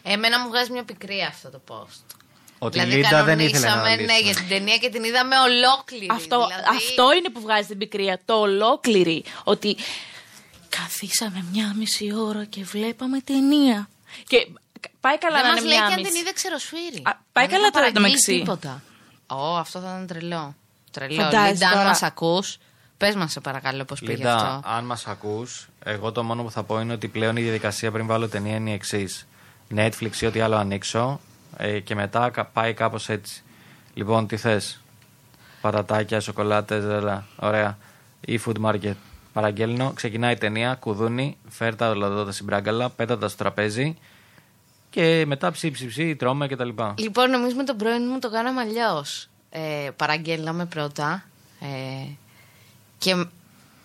Εμένα 0.04 0.40
μου 0.40 0.48
βγάζει 0.50 0.72
μια 0.72 0.84
πικρία 0.84 1.28
αυτό 1.28 1.50
το 1.50 1.62
post. 1.68 2.16
Ότι 2.60 2.78
η 2.78 2.82
δηλαδή, 2.82 3.02
Λίντα 3.02 3.24
δεν 3.24 3.40
ήθελε 3.40 3.66
να 3.68 3.72
κανονίσαμε, 3.72 3.96
λύσει. 4.02 4.06
ναι, 4.06 4.20
για 4.20 4.36
την 4.36 4.48
ταινία 4.48 4.78
και 4.78 4.90
την 4.90 5.04
είδαμε 5.04 5.36
ολόκληρη. 5.40 6.08
Αυτό, 6.12 6.48
δηλαδή, 6.48 6.64
αυτό 6.78 7.14
είναι 7.18 7.30
που 7.30 7.42
βγάζει 7.42 7.68
την 7.68 7.78
πικρία. 7.78 8.20
Το 8.26 8.34
ολόκληρη. 8.34 9.24
Ότι 9.44 9.78
καθίσαμε 10.70 11.46
μια 11.52 11.74
μισή 11.78 12.14
ώρα 12.16 12.46
και 12.46 12.64
βλέπαμε 12.64 13.20
ταινία. 13.20 13.90
Και 14.28 14.48
πάει 15.00 15.18
καλά 15.18 15.36
Δεν 15.36 15.46
να 15.46 15.52
μας 15.52 15.60
είναι 15.60 15.68
λέει 15.70 15.78
μια 15.78 15.88
και 15.88 15.94
αν 15.94 16.00
μισή. 16.00 16.12
την 16.12 16.22
είδε 16.22 16.32
ξεροσφύρι. 16.34 17.02
Α, 17.04 17.12
πάει 17.32 17.46
Δεν 17.48 17.54
καλά 17.56 17.66
θα 17.66 17.72
τώρα 17.72 17.92
παραγγείλει 17.92 18.06
εντωμεταξύ. 18.06 18.40
τίποτα. 18.40 18.82
Ω, 19.28 19.58
αυτό 19.58 19.80
θα 19.80 19.88
ήταν 19.88 20.08
τρελό. 20.08 20.56
Τρελό. 20.92 21.22
Φαντάζεσαι 21.22 21.52
Λίντα, 21.54 21.68
αν 21.68 21.74
τώρα. 21.74 21.88
μας 21.88 22.04
ακούς, 22.04 22.58
πες 22.98 23.16
μας 23.16 23.32
σε 23.32 23.40
παρακαλώ 23.40 23.86
πώς 23.86 24.00
πήγε 24.00 24.16
Λίντα, 24.16 24.36
αυτό. 24.36 24.70
αν 24.70 24.86
μας 24.86 25.08
ακούς, 25.08 25.68
εγώ 25.84 26.12
το 26.12 26.24
μόνο 26.24 26.44
που 26.44 26.52
θα 26.52 26.64
πω 26.64 26.80
είναι 26.80 26.94
ότι 26.94 27.08
πλέον 27.08 27.36
η 27.38 27.42
διαδικασία 27.42 27.92
πριν 27.92 28.06
βάλω 28.08 28.28
ταινία 28.30 28.56
είναι 28.56 28.70
η 28.70 28.74
εξής. 28.74 29.28
Netflix 29.76 30.16
ή 30.22 30.26
ό,τι 30.26 30.40
άλλο 30.40 30.56
ανοίξω 30.56 31.20
ε, 31.58 31.80
και 31.80 31.96
μετά 31.96 32.30
κα- 32.30 32.46
πάει 32.46 32.74
κάπως 32.74 33.10
έτσι. 33.10 33.44
Λοιπόν, 33.94 34.28
τι 34.28 34.38
θες; 34.38 34.80
Πατατάκια, 35.62 36.20
σοκολάτες, 36.20 36.84
ζελά. 36.84 37.26
Ωραία. 37.36 37.78
Ή 38.22 38.40
food 38.46 38.62
market. 38.66 38.94
Παραγγέλνω, 39.34 39.92
ξεκινάει 39.96 40.34
η 40.34 40.38
ταινία, 40.38 40.76
κουδούνι, 40.76 41.38
φέρ 41.50 41.76
τα 41.76 41.90
όλα 41.90 42.06
εδώ 42.08 42.24
τα 42.26 42.32
συμπράγκαλα, 42.32 42.90
πέτα 42.90 43.18
τα 43.18 43.28
στο 43.28 43.38
τραπέζι 43.38 43.98
και 44.90 45.26
μετά 45.26 45.52
ψι 45.52 45.72
ψι 45.72 45.88
ψι, 45.88 46.16
τρώμε 46.16 46.48
κτλ. 46.48 46.70
Λοιπόν, 46.98 47.34
εμείς 47.34 47.54
με 47.54 47.64
τον 47.64 47.78
πρώην 47.78 48.08
μου 48.12 48.20
το 48.20 48.30
κάναμε 48.30 48.62
αλλιώς. 48.62 49.30
Ε, 49.50 49.90
παραγγέλναμε 49.96 50.66
πρώτα 50.66 51.26
ε, 51.60 52.08
και 52.98 53.26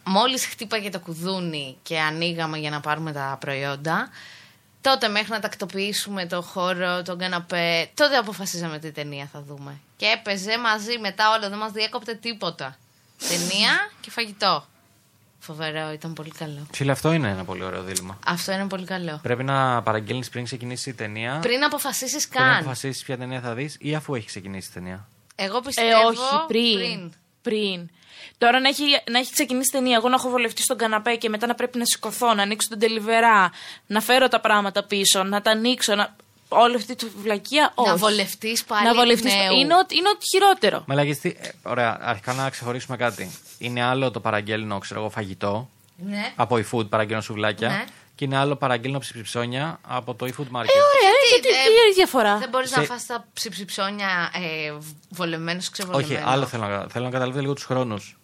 μόλις 0.05 0.47
χτύπαγε 0.47 0.89
το 0.91 1.01
κουδούνι 1.01 1.77
και 1.83 2.01
ανοίγαμε 2.01 2.59
για 2.59 2.71
να 2.71 2.81
πάρουμε 2.81 3.13
τα 3.13 3.37
προϊόντα, 3.41 4.09
τότε 4.81 5.09
μέχρι 5.09 5.31
να 5.31 5.41
τακτοποιήσουμε 5.41 6.27
το 6.27 6.43
χώρο, 6.43 7.03
τον 7.03 7.19
καναπέ, 7.19 7.91
τότε 7.95 8.17
αποφασίζαμε 8.17 8.79
τι 8.79 8.93
ταινία 8.93 9.29
θα 9.33 9.43
δούμε. 9.43 9.81
Και 9.97 10.07
έπαιζε 10.07 10.59
μαζί 10.59 10.99
μετά 10.99 11.31
όλο, 11.31 11.49
δεν 11.49 11.59
μας 11.59 11.73
διέκοπτε 11.73 12.15
τίποτα. 12.15 12.79
Ταινία 13.29 13.91
και 14.01 14.11
φαγητό. 14.11 14.65
Φοβερό, 15.43 15.91
ήταν 15.93 16.13
πολύ 16.13 16.31
καλό. 16.39 16.67
Φίλε, 16.73 16.93
αυτό 16.93 17.13
είναι 17.13 17.29
ένα 17.29 17.45
πολύ 17.45 17.65
ωραίο 17.65 17.83
δίλημα. 17.83 18.19
Αυτό 18.27 18.53
είναι 18.53 18.67
πολύ 18.67 18.85
καλό. 18.85 19.19
Πρέπει 19.23 19.45
να 19.45 19.83
παραγγέλνεις 19.83 20.29
πριν 20.29 20.45
ξεκινήσει 20.45 20.91
η 20.91 20.93
ταινία. 20.95 21.39
Πριν 21.43 21.65
αποφασίσεις 21.65 22.29
Πριν 22.29 22.43
να 22.43 22.49
καν. 22.49 22.57
αποφασίσεις 22.59 23.03
ποια 23.03 23.19
ταινία 23.19 23.41
θα 23.41 23.55
δεις 23.55 23.77
ή 23.81 23.95
αφού 23.95 24.15
έχει 24.15 24.27
ξεκινήσει 24.27 24.69
η 24.71 24.73
ταινία. 24.75 25.09
Εγώ 25.35 25.57
Ε, 25.57 25.61
πιστεύω 25.65 26.07
όχι, 26.09 26.19
πριν. 26.47 27.13
πριν. 27.43 27.91
Τώρα 28.39 28.61
να 28.61 28.69
έχει, 28.69 28.85
να 29.11 29.19
έχει 29.19 29.33
ξεκινήσει 29.33 29.71
ταινία, 29.71 29.97
εγώ 29.97 30.09
να 30.09 30.15
έχω 30.15 30.29
βολευτεί 30.29 30.63
στον 30.63 30.77
καναπέ 30.79 31.15
και 31.17 31.29
μετά 31.29 31.47
να 31.47 31.55
πρέπει 31.55 31.79
να 31.79 31.85
σηκωθώ, 31.85 32.35
να 32.35 32.43
ανοίξω 32.43 32.69
τον 32.69 32.79
τελιβερά, 32.79 33.51
να 33.87 34.01
φέρω 34.01 34.29
τα 34.29 34.41
πράγματα 34.41 34.85
πίσω, 34.85 35.23
να 35.23 35.43
τα 35.43 35.51
ανοίξω. 35.51 35.95
Να... 35.95 36.17
Όλη 36.49 36.77
αυτή 36.77 36.95
τη 36.95 37.07
βλακεία, 37.07 37.73
όχι. 37.75 37.89
Να 37.91 37.97
βολευτείς 37.97 38.65
πάλι 38.65 38.87
Να 38.87 38.95
βολευτείς. 38.95 39.35
εκ 39.35 39.41
νέου. 39.41 39.53
Είναι, 39.59 39.75
ό,τι- 39.77 39.97
είναι 39.97 40.09
ό,τι 40.09 40.25
χειρότερο. 40.33 40.85
Μαλαγιστή, 40.87 41.37
ε, 41.41 41.49
ωραία, 41.63 41.99
αρχικά 42.01 42.33
να 42.33 42.51
ξεχωρίσουμε 42.51 42.97
κάτι. 42.97 43.31
Είναι 43.63 43.83
άλλο 43.83 44.11
το 44.11 44.21
παραγγέλνω, 44.21 44.79
ξέρω 44.79 45.01
εγώ, 45.01 45.11
φαγητό 45.11 45.69
Ναι. 45.97 46.33
από 46.37 46.57
e-food, 46.57 46.89
παραγγέλνω 46.89 47.23
σουβλάκια. 47.23 47.69
Ναι. 47.69 47.85
Και 48.15 48.25
είναι 48.25 48.37
άλλο 48.37 48.57
παραγγέλνω 48.57 48.99
ψιψιψόνια 48.99 49.79
από 49.83 50.15
το 50.15 50.27
e-food 50.27 50.31
market. 50.31 50.69
Ε, 50.69 50.81
ωραία, 50.91 51.11
Γιατί, 51.29 51.29
γιατί, 51.31 51.49
ε, 51.49 51.53
τι 51.53 51.71
είναι 51.71 51.91
η 51.91 51.95
διαφορά. 51.95 52.39
Δεν 52.39 52.49
μπορείς 52.49 52.71
Σε- 52.71 52.79
να 52.81 52.85
φας 52.87 53.07
τα 53.07 53.27
ψιψιψόνια 53.33 54.31
ε, 54.35 54.73
βολεμένους 55.11 55.71
ξεβολεμένους. 55.71 56.11
Όχι, 56.17 56.23
άλλο 56.27 56.47
θέλω 56.47 56.67
να, 56.67 56.87
θέλω 56.89 57.05
να 57.05 57.11
καταλάβετε 57.11 57.41
λίγο 57.41 57.53
τους 57.53 57.65
χρόνους. 57.65 58.19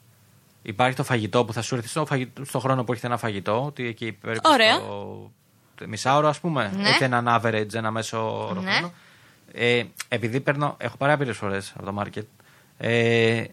Υπάρχει 0.62 0.96
το 0.96 1.05
φαγητό 1.05 1.44
που 1.44 1.53
θα 1.53 1.62
σου 1.62 1.75
έρθει 1.75 1.88
στο, 1.88 2.07
φαγητό, 2.07 2.44
στο 2.44 2.59
χρόνο 2.59 2.85
που 2.85 2.92
έχετε 2.92 3.07
ένα 3.07 3.16
φαγητό, 3.16 3.64
ότι 3.64 3.87
εκεί 3.87 4.12
περίπου 4.12 4.49
Ωραία. 4.53 4.75
στο 4.77 5.31
μισάωρο, 5.87 6.29
ας 6.29 6.40
πούμε. 6.40 6.72
Ναι. 6.77 6.88
Έχετε 6.88 7.05
έναν 7.05 7.27
average, 7.29 7.75
ένα 7.75 7.90
μέσο 7.90 8.46
όρο 8.49 8.61
Ναι. 8.61 8.70
χρόνο. 8.70 8.92
Ε, 9.53 9.83
επειδή 10.09 10.40
παίρνω, 10.40 10.75
έχω 10.79 10.96
πάρα 10.96 11.16
πολλές 11.16 11.37
φορές 11.37 11.72
από 11.77 11.92
το 11.92 12.03
market. 12.05 12.22
Ε, 12.79 13.44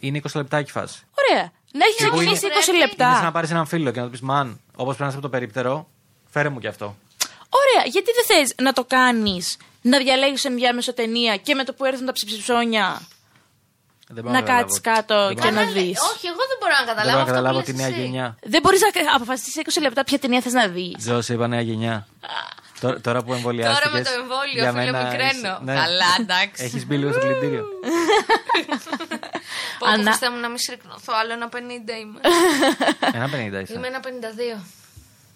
είναι 0.00 0.16
20 0.18 0.34
λεπτάκι 0.34 0.70
φάση. 0.70 1.02
Ωραία. 1.30 1.52
Να 1.72 1.84
έχεις 1.84 1.96
Και 1.96 2.04
που 2.04 2.10
ξεκινήσει 2.16 2.46
είναι- 2.46 2.54
20 2.54 2.64
πρέπει- 2.64 2.78
Είναι 2.82 3.04
σαν 3.04 3.12
να 3.12 3.16
λεπτά. 3.18 3.30
πάρεις 3.32 3.50
έναν 3.50 3.66
φίλο 3.66 3.90
και 3.90 3.98
να 4.00 4.04
του 4.04 4.10
πεις: 4.10 4.20
Μαν, 4.20 4.60
όπως 4.76 4.96
περνάς 4.96 5.12
από 5.14 5.22
το 5.22 5.28
περίπτερο, 5.28 5.88
φέρε 6.30 6.48
μου 6.48 6.58
κι 6.58 6.66
αυτό. 6.66 6.96
Ωραία, 7.60 7.86
γιατί 7.92 8.08
δεν 8.18 8.24
θες 8.36 8.54
να 8.62 8.72
το 8.72 8.84
κάνεις, 8.84 9.56
να 9.82 9.98
διαλέγεις 9.98 10.44
ενδιάμεσο 10.44 10.94
ταινία 10.94 11.36
και 11.36 11.54
με 11.54 11.64
το 11.64 11.72
που 11.72 11.84
έρθουν 11.84 12.06
τα 12.06 12.12
ψιψιψόνια 12.12 13.00
Δεν 14.08 14.22
μπορώ 14.22 14.34
να 14.34 14.40
καταλάβω. 14.40 14.62
κάτσεις 14.62 14.80
κάτω 14.80 15.26
Δεν 15.26 15.34
και 15.36 15.40
μπορώ. 15.42 15.54
να 15.54 15.60
Καλά, 15.60 15.72
δεις. 15.72 15.98
Όχι, 16.12 16.26
εγώ 16.26 16.42
δεν 16.50 16.56
μπορώ 16.60 16.72
να 16.78 16.84
Δεν 16.84 16.94
καταλάβω. 16.94 17.10
μπορώ 17.10 17.16
να 17.16 17.20
αυτό 17.20 17.32
καταλάβω 17.32 17.58
που 17.58 17.64
τη 17.64 17.70
λες 17.70 17.80
νέα 17.80 17.88
εσύ. 17.88 18.00
γενιά. 18.00 18.36
Δεν 18.42 18.60
μπορείς 18.62 18.80
να 18.80 19.14
αποφασίσεις 19.14 19.56
20 19.56 19.80
λεπτά 19.80 20.04
ποια 20.04 20.18
ταινία 20.18 20.40
θες 20.40 20.52
να 20.52 20.66
δεις. 20.68 20.96
Ζω, 21.04 21.20
σε 21.20 21.32
είπα 21.34 21.46
νέα 21.46 21.60
γενιά. 21.60 22.06
Τώρα, 22.80 23.00
τώρα 23.00 23.22
που 23.22 23.32
εμβολιάστηκες. 23.32 23.82
Τώρα 23.84 23.96
με 23.96 24.02
το 24.02 24.10
εμβόλιο, 24.10 24.72
φίλε, 24.72 25.02
μικραίνω. 25.04 25.58
Ναι. 25.64 25.74
Καλά, 25.74 26.06
εντάξει. 26.20 26.64
Έχεις 26.64 26.86
μπει 26.86 26.96
λίγο 26.96 27.10
στο 27.12 27.20
πλυντήριο. 27.20 27.64
Πω, 29.78 29.86
Ανά- 29.86 29.96
πω, 29.96 30.02
Χριστέ 30.02 30.30
μου 30.30 30.38
να 30.40 30.48
μην 30.48 30.58
συρρυκνωθώ, 30.58 31.12
άλλο 31.20 31.32
ένα 31.32 31.48
50 31.48 31.56
είμαι. 32.00 32.20
Ένα 33.12 33.26
50 33.58 33.62
είσαι. 33.62 33.72
είμαι 33.72 33.86
ένα 33.86 34.00
52. 34.00 34.64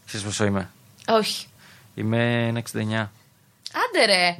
Ξέρεις 0.06 0.26
πόσο 0.26 0.44
είμαι; 0.44 0.70
Όχι. 1.08 1.46
Είμαι 1.94 2.46
ένα 2.46 2.58
69. 2.58 3.10
Άντε 3.72 4.04
ρε. 4.06 4.36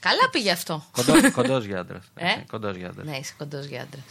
Καλά 0.00 0.28
πήγε 0.30 0.50
αυτό. 0.50 0.84
Κοντό, 0.92 1.30
κοντός 1.32 1.64
για 1.64 1.78
άντρας. 1.80 2.04
Ε; 2.14 2.26
Έτσι, 2.26 2.44
Κοντός 2.50 2.76
για 2.76 2.88
άντρας. 2.88 3.06
Ναι, 3.06 3.16
είσαι 3.16 3.32
κοντός 3.38 3.64
για 3.64 3.80
άντρας. 3.82 4.04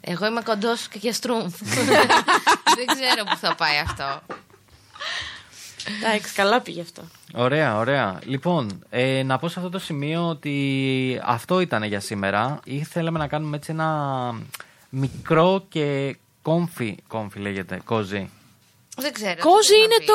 Εγώ 0.00 0.26
είμαι 0.26 0.42
κοντός 0.42 0.88
και 0.88 0.98
για 0.98 1.12
στρούμφ. 1.12 1.54
Δεν 2.76 2.86
ξέρω 2.86 3.24
πού 3.30 3.36
θα 3.36 3.54
πάει 3.54 3.78
αυτό. 3.78 4.22
Εντάξει, 6.04 6.34
καλά 6.34 6.60
πήγε 6.60 6.80
αυτό. 6.80 7.02
Ωραία, 7.34 7.76
ωραία. 7.76 8.18
Λοιπόν, 8.24 8.84
ε, 8.90 9.22
να 9.22 9.38
πω 9.38 9.48
σε 9.48 9.58
αυτό 9.58 9.70
το 9.70 9.78
σημείο 9.78 10.28
ότι 10.28 11.20
αυτό 11.24 11.60
ήταν 11.60 11.82
για 11.82 12.00
σήμερα. 12.00 12.60
Ήθελαμε 12.64 13.18
να 13.18 13.26
κάνουμε 13.28 13.56
έτσι 13.56 13.70
ένα 13.72 14.34
μικρό 14.90 15.64
και 15.68 16.16
κόμφι, 16.42 16.96
κόμφι 17.08 17.38
λέγεται, 17.38 17.80
κόζι. 17.84 18.30
Δεν 18.96 19.12
ξέρω. 19.12 19.34
τι 19.34 19.40
Κόζι 19.40 19.68
θες 19.68 19.78
να 19.78 19.84
είναι 19.84 19.94
πεις. 19.98 20.06
το. 20.06 20.14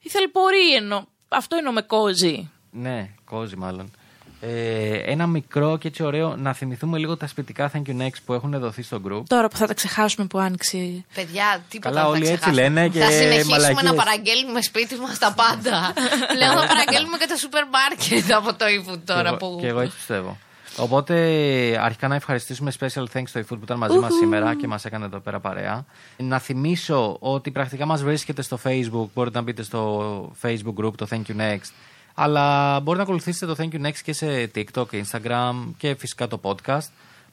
Η 0.00 0.08
θελπορή 0.08 0.74
εννοώ. 0.74 1.02
Αυτό 1.28 1.56
εννοώ 1.56 1.72
με 1.72 1.82
κόζι. 1.82 2.50
Ναι, 2.70 3.10
κόζι 3.24 3.56
μάλλον. 3.56 3.90
Ε, 4.48 5.12
ένα 5.12 5.26
μικρό 5.26 5.76
και 5.78 5.88
έτσι 5.88 6.02
ωραίο 6.02 6.36
να 6.36 6.52
θυμηθούμε 6.52 6.98
λίγο 6.98 7.16
τα 7.16 7.26
σπιτικά 7.26 7.70
thank 7.74 7.88
you 7.90 8.02
next 8.02 8.16
που 8.24 8.32
έχουν 8.32 8.58
δοθεί 8.58 8.82
στο 8.82 9.00
group. 9.08 9.22
Τώρα 9.26 9.48
που 9.48 9.56
θα 9.56 9.66
τα 9.66 9.74
ξεχάσουμε 9.74 10.26
που 10.26 10.38
άνοιξε. 10.38 11.04
Παιδιά, 11.14 11.64
τίποτα 11.68 11.94
Καλά, 11.94 12.00
δεν 12.00 12.04
θα 12.04 12.08
όλοι 12.08 12.28
έτσι 12.28 12.36
ξεχάσουμε. 12.50 12.62
λένε 12.62 12.88
και 12.88 12.98
Θα 12.98 13.10
συνεχίσουμε 13.10 13.56
μαλακίες. 13.56 13.82
να 13.82 13.94
παραγγέλνουμε 13.94 14.62
σπίτι 14.62 14.96
μας 14.96 15.18
τα 15.18 15.34
πάντα. 15.34 15.92
Πλέον 16.34 16.52
θα 16.58 16.66
παραγγέλνουμε 16.66 17.16
και 17.16 17.26
το 17.28 17.36
σούπερ 17.36 17.64
μάρκετ 17.66 18.32
από 18.32 18.54
το 18.54 18.64
e-food 18.76 18.98
τώρα 19.04 19.22
και, 19.22 19.28
εγώ, 19.28 19.36
που. 19.36 19.58
και 19.60 19.66
εγώ 19.66 19.80
έτσι 19.80 19.96
πιστεύω. 19.96 20.36
Οπότε, 20.78 21.14
αρχικά 21.80 22.08
να 22.08 22.14
ευχαριστήσουμε 22.14 22.72
special 22.80 23.04
thanks 23.12 23.22
στο 23.26 23.40
eFood 23.40 23.46
που 23.48 23.60
ήταν 23.62 23.78
μαζί 23.78 23.98
μας 23.98 24.14
σήμερα 24.14 24.54
και 24.54 24.66
μας 24.66 24.84
έκανε 24.84 25.04
εδώ 25.04 25.18
πέρα 25.18 25.40
παρέα. 25.40 25.84
Να 26.16 26.38
θυμίσω 26.38 27.16
ότι 27.20 27.50
πρακτικά 27.50 27.86
μας 27.86 28.02
βρίσκεται 28.02 28.42
στο 28.42 28.58
Facebook, 28.64 29.06
μπορείτε 29.14 29.36
να 29.38 29.42
μπείτε 29.44 29.62
στο 29.62 30.32
Facebook 30.42 30.84
group, 30.84 30.92
το 30.96 31.06
Thank 31.10 31.22
You 31.30 31.36
Next. 31.40 31.70
Αλλά 32.18 32.74
μπορείτε 32.80 32.96
να 32.96 33.02
ακολουθήσετε 33.02 33.54
το 33.54 33.56
Thank 33.58 33.74
You 33.74 33.86
Next 33.86 33.98
και 34.04 34.12
σε 34.12 34.50
TikTok, 34.54 34.84
Instagram 34.92 35.54
και 35.76 35.94
φυσικά 35.94 36.28
το 36.28 36.40
podcast 36.42 36.88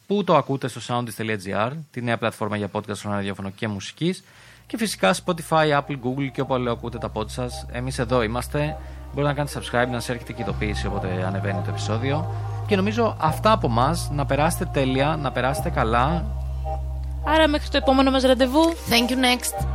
που 0.08 0.24
το 0.24 0.36
ακούτε 0.36 0.68
στο 0.68 0.82
soundist.gr, 0.88 1.72
τη 1.92 2.02
νέα 2.02 2.18
πλατφόρμα 2.18 2.58
για 2.58 2.70
podcast 2.72 2.96
στο 2.96 3.10
ραδιόφωνο 3.10 3.50
και 3.50 3.68
μουσικής. 3.68 4.24
Και 4.68 4.78
φυσικά 4.78 5.16
Spotify, 5.26 5.80
Apple, 5.80 5.98
Google 6.04 6.30
και 6.34 6.42
όπου 6.42 6.54
αλλού 6.54 6.72
ακούτε 6.72 6.98
τα 6.98 7.12
pod 7.14 7.30
σας. 7.30 7.66
Εμείς 7.72 8.00
εδώ 8.00 8.24
είμαστε. 8.24 8.78
Μπορείτε 9.14 9.34
να 9.34 9.34
κάνετε 9.34 9.60
subscribe, 9.60 9.92
να 9.92 10.00
σας 10.00 10.10
έρχεται 10.10 10.34
και 10.34 10.42
ειδοποίηση 10.42 10.88
όποτε 10.88 11.24
ανεβαίνει 11.26 11.62
το 11.62 11.70
επεισόδιο. 11.70 12.36
Και 12.68 12.76
νομίζω 12.76 13.18
αυτά 13.20 13.52
από 13.52 13.68
εμά. 13.68 13.98
Να 14.12 14.26
περάσετε 14.26 14.70
τέλεια, 14.74 15.18
να 15.22 15.32
περάσετε 15.32 15.70
καλά. 15.70 16.26
Άρα 17.26 17.48
μέχρι 17.48 17.70
το 17.70 17.78
επόμενο 17.78 18.12
μας 18.12 18.24
ραντεβού. 18.24 18.74
Thank 18.90 19.12
you 19.12 19.16
next. 19.16 19.68